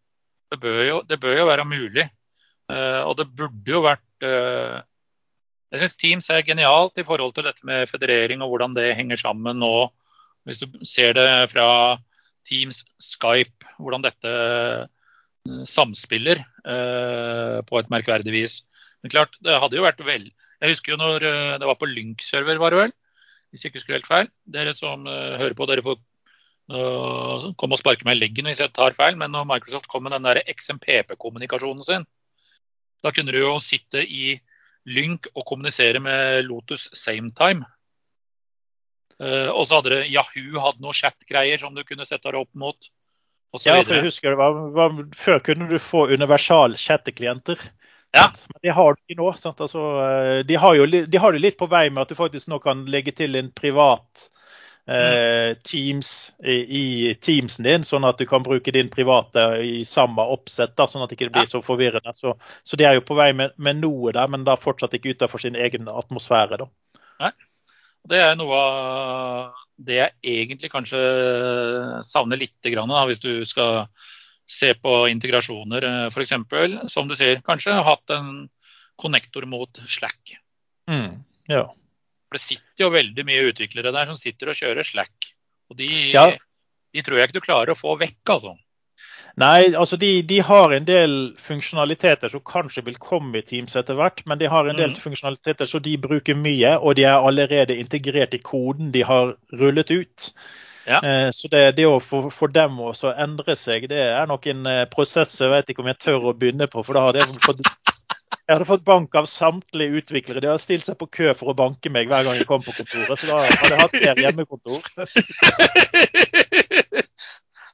Det 0.51 0.59
bør 0.59 0.81
jo, 0.83 0.97
det 1.07 1.19
bør 1.23 1.37
jo 1.39 1.47
være 1.47 1.65
mulig. 1.67 2.07
Uh, 2.71 3.03
og 3.07 3.17
det 3.19 3.27
burde 3.35 3.71
jo 3.73 3.81
vært 3.83 4.23
uh, 4.23 4.79
Jeg 5.71 5.81
syns 5.81 5.97
Teams 5.99 6.29
er 6.31 6.45
genialt 6.47 6.99
i 6.99 7.05
forhold 7.07 7.33
til 7.35 7.47
dette 7.47 7.65
med 7.67 7.89
federering 7.89 8.43
og 8.43 8.51
hvordan 8.51 8.75
det 8.75 8.93
henger 8.97 9.19
sammen 9.19 9.59
nå. 9.59 9.89
Hvis 10.47 10.61
du 10.61 10.67
ser 10.87 11.13
det 11.15 11.27
fra 11.51 11.97
Teams, 12.47 12.81
Skype, 12.99 13.67
hvordan 13.79 14.03
dette 14.03 14.31
uh, 14.31 15.63
samspiller 15.65 16.43
på 16.61 17.77
et 17.79 17.87
merkverdig 17.89 18.29
vis. 18.29 18.59
Men 19.01 19.09
klart, 19.09 19.31
det 19.41 19.55
hadde 19.57 19.73
jo 19.73 19.81
vært 19.81 20.03
vel 20.05 20.27
Jeg 20.61 20.75
husker 20.75 20.93
jo 20.93 20.97
når 21.01 21.23
det 21.57 21.65
var 21.65 21.79
på 21.81 21.87
Lynk-server, 21.89 22.59
var 22.61 22.69
det 22.69 22.77
vel? 22.77 22.91
Hvis 23.49 23.63
jeg 23.63 23.71
ikke 23.71 23.79
husker 23.79 23.95
helt 23.95 24.05
feil. 24.05 24.29
Dere 24.45 24.75
som 24.77 25.07
hører 25.09 25.55
på, 25.57 25.65
dere 25.65 25.81
får 25.81 25.97
kom 26.69 27.73
og 27.73 27.79
sparke 27.79 28.05
meg 28.07 28.15
i 28.15 28.21
leggen 28.21 28.47
hvis 28.47 28.61
jeg 28.61 28.71
tar 28.75 28.95
feil, 28.95 29.17
men 29.19 29.33
når 29.33 29.47
Microsoft 29.49 29.89
kom 29.91 30.05
med 30.05 30.13
den 30.15 30.27
der 30.27 30.39
XMPP-kommunikasjonen 30.51 31.83
sin, 31.83 32.05
da 33.01 33.11
kunne 33.11 33.33
du 33.33 33.41
jo 33.41 33.57
sitte 33.63 34.03
i 34.05 34.37
Lynk 34.89 35.27
og 35.35 35.45
kommunisere 35.45 36.01
med 36.01 36.45
Lotus 36.47 36.87
SameTime. 36.97 37.65
Uh, 39.21 39.51
og 39.53 39.67
så 39.67 39.77
hadde 39.77 39.93
det 39.93 40.09
Yahoo 40.09 40.61
hadde 40.63 40.81
noen 40.81 40.97
chat-greier 40.97 41.61
som 41.61 41.75
du 41.77 41.83
kunne 41.85 42.07
sette 42.09 42.31
deg 42.31 42.39
opp 42.39 42.49
mot. 42.57 42.89
Ja, 43.51 43.75
for 43.83 43.97
jeg 43.97 44.05
husker 44.07 44.31
det 44.31 44.39
var, 44.39 44.57
var, 44.71 44.93
Før 45.17 45.41
kunne 45.43 45.67
du 45.67 45.75
få 45.81 46.05
universal 46.09 46.77
chatteklienter. 46.79 47.59
Ja. 48.15 48.29
Men 48.31 48.59
det 48.63 48.73
har 48.75 48.95
du 48.95 49.01
ikke 49.03 49.19
nå. 49.19 49.27
Altså, 49.29 49.83
eh, 50.05 50.37
de, 50.47 50.55
har 50.59 50.77
jo, 50.79 50.87
de 50.87 51.19
har 51.19 51.35
det 51.35 51.43
litt 51.43 51.57
på 51.59 51.67
vei 51.71 51.89
med 51.91 52.05
at 52.05 52.11
du 52.11 52.17
faktisk 52.17 52.49
nå 52.51 52.61
kan 52.63 52.85
legge 52.91 53.13
til 53.15 53.35
en 53.39 53.51
privat 53.55 54.25
eh, 54.87 55.53
Teams 55.67 56.31
i, 56.43 56.57
i, 56.61 56.83
Teamsen 57.21 57.67
din, 57.67 57.85
sånn 57.87 58.07
at 58.07 58.21
du 58.21 58.25
kan 58.29 58.43
bruke 58.45 58.73
din 58.73 58.89
private 58.93 59.45
i 59.65 59.81
samme 59.87 60.25
oppsett. 60.33 60.75
Da, 60.77 60.87
sånn 60.89 61.05
at 61.05 61.11
det 61.11 61.19
ikke 61.19 61.31
blir 61.33 61.49
så 61.49 61.63
forvirrende. 61.65 62.13
Så, 62.17 62.35
så 62.63 62.79
de 62.79 62.87
er 62.87 62.97
jo 62.97 63.05
på 63.05 63.17
vei 63.19 63.31
med, 63.37 63.55
med 63.57 63.81
noe 63.81 64.13
der, 64.15 64.31
men 64.31 64.45
da 64.47 64.57
fortsatt 64.59 64.95
ikke 64.97 65.15
utenfor 65.15 65.43
sin 65.43 65.59
egen 65.59 65.89
atmosfære. 65.91 66.61
Da. 66.61 66.69
Nei. 67.25 67.33
Det 68.09 68.17
er 68.17 68.33
noe 68.33 68.57
av 68.57 69.59
det 69.81 69.97
jeg 69.97 70.39
egentlig 70.41 70.71
kanskje 70.73 71.01
savner 72.05 72.39
litt, 72.41 72.57
da, 72.65 73.03
hvis 73.09 73.21
du 73.21 73.45
skal 73.45 73.85
se 74.51 74.73
på 74.75 74.95
integrasjoner, 75.09 75.85
eh, 75.87 76.07
f.eks. 76.11 76.33
Som 76.93 77.07
du 77.07 77.15
sier, 77.17 77.41
kanskje 77.45 77.77
hatt 77.85 78.13
en 78.13 78.49
konnektor 79.01 79.45
mot 79.49 79.81
Slack. 79.87 80.35
Mm, 80.91 81.23
ja. 81.49 81.63
For 82.31 82.39
det 82.39 82.45
sitter 82.45 82.85
jo 82.85 82.93
veldig 82.93 83.23
mye 83.27 83.47
utviklere 83.51 83.91
der 83.91 84.07
som 84.07 84.15
sitter 84.15 84.53
og 84.53 84.55
kjører 84.55 84.87
Slack. 84.87 85.31
Og 85.67 85.75
de, 85.81 85.87
ja. 86.13 86.29
de 86.95 87.03
tror 87.03 87.19
jeg 87.19 87.27
ikke 87.27 87.41
du 87.41 87.43
klarer 87.43 87.73
å 87.73 87.79
få 87.79 87.97
vekk, 87.99 88.21
altså. 88.31 88.53
Nei, 89.39 89.73
altså 89.75 89.99
de, 89.99 90.21
de, 90.27 90.37
har 90.43 90.71
en 90.75 90.87
del 90.87 91.13
funksjonaliteter 91.39 92.31
som 92.31 92.43
kanskje 92.47 92.83
vil 92.87 92.95
komme 93.03 93.39
i 93.39 93.43
Teams 93.47 93.75
etter 93.75 93.99
hvert. 93.99 94.23
Men 94.27 94.39
de 94.39 94.47
har 94.51 94.67
en 94.67 94.79
del 94.79 94.93
mm. 94.95 94.99
funksjonaliteter 95.03 95.67
som 95.67 95.83
de 95.83 95.97
bruker 95.99 96.39
mye, 96.39 96.77
og 96.79 96.95
de 96.99 97.03
er 97.07 97.19
allerede 97.19 97.75
integrert 97.79 98.35
i 98.35 98.41
koden 98.43 98.95
de 98.95 99.03
har 99.07 99.35
rullet 99.59 99.91
ut. 99.91 100.31
Ja. 100.87 101.03
Eh, 101.03 101.29
så 101.35 101.51
det, 101.51 101.65
det 101.77 101.87
å 101.87 101.99
for, 101.99 102.31
for 102.31 102.51
dem 102.51 102.79
å 102.79 102.93
endre 103.11 103.59
seg, 103.59 103.91
det 103.91 104.01
er 104.07 104.27
nok 104.31 104.47
en 104.51 104.63
eh, 104.71 104.85
prosess 104.91 105.35
jeg 105.43 105.51
vet 105.51 105.71
ikke 105.71 105.83
om 105.83 105.91
jeg 105.91 105.99
tør 105.99 106.31
å 106.31 106.37
begynne 106.37 106.71
på. 106.71 106.83
For 106.87 106.95
da 106.95 107.09
har 107.09 107.19
det 107.19 107.27
fått 107.43 107.67
jeg 108.47 108.55
hadde 108.55 108.67
fått 108.67 108.85
bank 108.87 109.15
av 109.15 109.27
samtlige 109.29 110.01
utviklere. 110.01 110.41
De 110.43 110.49
hadde 110.49 110.63
stilt 110.63 110.87
seg 110.87 110.97
på 110.99 111.07
kø 111.19 111.31
for 111.37 111.53
å 111.53 111.57
banke 111.57 111.91
meg 111.93 112.09
hver 112.11 112.25
gang 112.27 112.39
jeg 112.39 112.49
kom 112.49 112.63
på 112.65 112.73
kontoret. 112.75 113.19
Så 113.19 113.29
da 113.29 113.37
hadde 113.45 113.69
jeg 113.69 113.81
hatt 113.83 113.99
mer 114.01 114.23
hjemmekontor. 114.25 114.81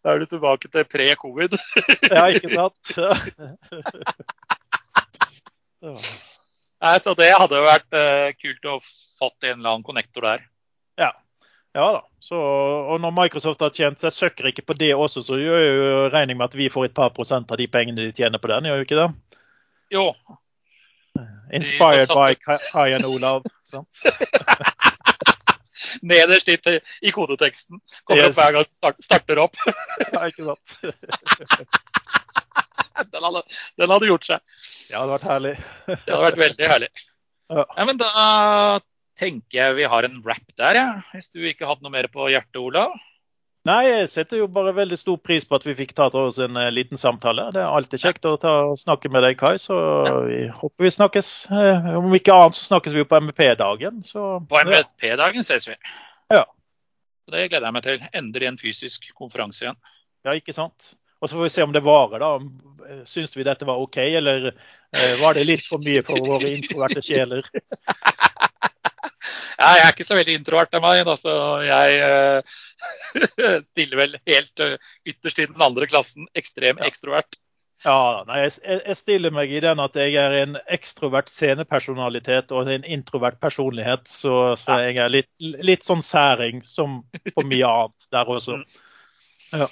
Da 0.08 0.14
er 0.14 0.22
du 0.22 0.28
tilbake 0.30 0.70
til 0.72 0.86
pre-covid. 0.88 1.58
Ja, 2.16 2.28
ikke 2.32 2.54
sant? 2.54 2.94
Ja. 5.78 5.92
Nei, 6.82 6.94
så 7.06 7.12
det 7.14 7.28
hadde 7.38 7.58
jo 7.60 7.66
vært 7.68 7.94
uh, 7.94 8.32
kult 8.34 8.64
å 8.66 8.78
fått 8.82 9.46
en 9.46 9.60
eller 9.60 9.76
annen 9.76 9.86
konnektor 9.86 10.26
der. 10.26 10.42
Ja. 10.98 11.12
Ja 11.78 11.92
da. 11.94 12.00
Så, 12.24 12.40
og 12.40 12.98
når 13.04 13.14
Microsoft 13.14 13.62
har 13.62 13.76
tjent 13.76 14.02
seg 14.02 14.16
søkker 14.16 14.50
ikke 14.50 14.66
på 14.66 14.78
det 14.80 14.90
også, 14.96 15.22
så 15.28 15.38
gjør 15.38 15.62
jeg 15.62 15.76
jo 15.76 16.02
regning 16.10 16.40
med 16.40 16.50
at 16.50 16.58
vi 16.58 16.72
får 16.74 16.88
et 16.88 16.96
par 16.98 17.14
prosent 17.14 17.54
av 17.54 17.62
de 17.62 17.70
pengene 17.70 18.08
de 18.08 18.16
tjener 18.18 18.42
på 18.42 18.50
den, 18.50 18.72
gjør 18.72 18.82
vi 18.82 18.88
ikke 18.88 19.00
det? 19.04 19.08
Jo, 19.94 20.08
Inspired 21.54 22.12
by 22.12 22.36
Kayan 22.72 23.06
Olav. 23.08 23.46
Sant? 23.64 24.04
Nederst 26.02 26.50
i, 26.50 26.80
i 27.02 27.12
kodeteksten. 27.12 27.80
Kommer 28.04 28.24
yes. 28.24 28.30
opp 28.34 28.42
hver 28.42 28.54
gang 28.56 28.66
du 28.68 28.74
start, 28.76 28.96
starter 29.06 29.38
opp. 29.42 29.56
ja, 30.14 30.28
ikke 30.28 30.46
sant. 30.48 30.78
den, 33.14 33.24
hadde, 33.24 33.42
den, 33.78 33.94
hadde, 33.94 34.10
gjort 34.12 34.28
seg. 34.28 34.40
Ja, 34.92 34.98
det 34.98 35.02
hadde 35.02 35.16
vært 35.16 35.30
herlig. 35.32 35.56
det 35.88 36.00
hadde 36.02 36.26
vært 36.26 36.44
veldig 36.44 36.68
herlig. 36.74 36.92
Ja. 37.48 37.64
ja. 37.64 37.84
men 37.88 37.98
da 38.02 38.12
tenker 39.18 39.56
jeg 39.62 39.78
vi 39.80 39.86
har 39.90 40.08
en 40.08 40.22
wrap 40.26 40.48
der, 40.60 40.74
ja. 40.82 40.88
Hvis 41.14 41.30
du 41.32 41.40
ikke 41.48 41.70
hadde 41.70 41.84
noe 41.86 41.94
mer 41.94 42.08
på 42.14 42.22
hjertet, 42.34 42.62
Olav? 42.62 42.92
Nei, 43.68 43.82
jeg 43.90 44.08
setter 44.08 44.40
jo 44.40 44.48
bare 44.52 44.72
veldig 44.76 44.98
stor 45.00 45.18
pris 45.20 45.44
på 45.48 45.58
at 45.58 45.66
vi 45.68 45.76
fikk 45.76 45.92
tatt 45.98 46.16
oss 46.16 46.38
en 46.44 46.56
uh, 46.56 46.70
liten 46.72 47.00
samtale. 47.00 47.50
Det 47.56 47.60
er 47.60 47.68
alltid 47.68 48.04
kjekt 48.06 48.28
å 48.30 48.36
ta, 48.40 48.54
snakke 48.80 49.12
med 49.12 49.26
deg, 49.26 49.36
Kai. 49.40 49.58
Så 49.60 49.76
vi 50.30 50.46
håper 50.48 50.88
vi 50.88 50.92
snakkes. 50.96 51.32
Uh, 51.52 51.90
om 52.00 52.14
ikke 52.16 52.36
annet 52.36 52.56
så 52.56 52.70
snakkes 52.70 52.96
vi 52.96 53.04
jo 53.04 53.10
på 53.10 53.20
MVP-dagen. 53.26 54.00
På 54.14 54.62
MVP-dagen 54.62 55.44
ses 55.48 55.68
vi. 55.68 55.76
Ja. 56.32 56.46
Det 57.28 57.50
gleder 57.52 57.68
jeg 57.68 57.76
meg 57.76 57.88
til. 57.90 58.08
Endelig 58.16 58.52
en 58.54 58.62
fysisk 58.62 59.10
konferanse 59.18 59.66
igjen. 59.66 59.82
Ja, 60.24 60.38
ikke 60.38 60.56
sant. 60.56 60.94
Og 61.20 61.28
så 61.28 61.36
får 61.36 61.48
vi 61.48 61.54
se 61.58 61.66
om 61.66 61.74
det 61.76 61.84
varer, 61.84 62.24
da. 62.24 63.04
Syns 63.10 63.36
vi 63.36 63.44
dette 63.44 63.68
var 63.68 63.82
OK, 63.82 63.98
eller 63.98 64.52
eh, 64.52 65.14
var 65.20 65.36
det 65.36 65.48
litt 65.48 65.66
for 65.66 65.82
mye 65.84 66.04
for 66.06 66.22
våre 66.24 66.54
introverte 66.54 67.04
sjeler? 67.04 67.44
ja, 69.58 69.74
jeg 69.74 69.84
er 69.86 69.96
ikke 69.96 70.06
så 70.08 70.18
veldig 70.18 70.38
introvert 70.38 70.78
av 70.78 70.86
meg. 70.86 71.02
Altså, 71.10 71.34
jeg 71.66 71.98
uh, 72.06 73.60
stiller 73.72 74.02
vel 74.04 74.16
helt 74.30 74.64
uh, 74.64 74.78
ytterst 75.08 75.42
i 75.42 75.50
den 75.50 75.68
andre 75.68 75.90
klassen. 75.90 76.30
Ekstrem 76.38 76.82
ja. 76.82 76.90
ekstrovert. 76.90 77.40
Ja, 77.86 78.24
nei, 78.26 78.40
jeg, 78.42 78.56
jeg, 78.74 78.98
stiller 78.98 79.34
meg 79.34 79.52
i 79.54 79.60
den 79.62 79.80
at 79.80 79.98
jeg 80.00 80.16
er 80.18 80.34
en 80.40 80.58
ekstrovert 80.74 81.30
scenepersonalitet 81.30 82.52
og 82.56 82.72
en 82.74 82.86
introvert 82.86 83.38
personlighet. 83.42 84.08
Så, 84.10 84.56
så 84.58 84.80
jeg 84.88 84.98
er 85.04 85.14
litt, 85.14 85.30
litt, 85.40 85.86
sånn 85.86 86.02
særing 86.06 86.64
som 86.66 87.04
på 87.36 87.46
mye 87.46 87.70
annet 87.70 88.10
der 88.14 88.34
også. 88.34 88.60
Mm. 88.62 88.84
Ja. 89.54 89.70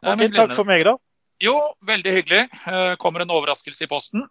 Ok, 0.00 0.24
Takk 0.32 0.56
for 0.56 0.68
meg, 0.68 0.86
da. 0.88 0.96
Jo, 1.40 1.56
veldig 1.88 2.16
hyggelig. 2.16 2.48
Eh, 2.68 2.96
kommer 3.00 3.24
en 3.24 3.32
overraskelse 3.36 3.84
i 3.84 3.88
posten. 3.88 4.24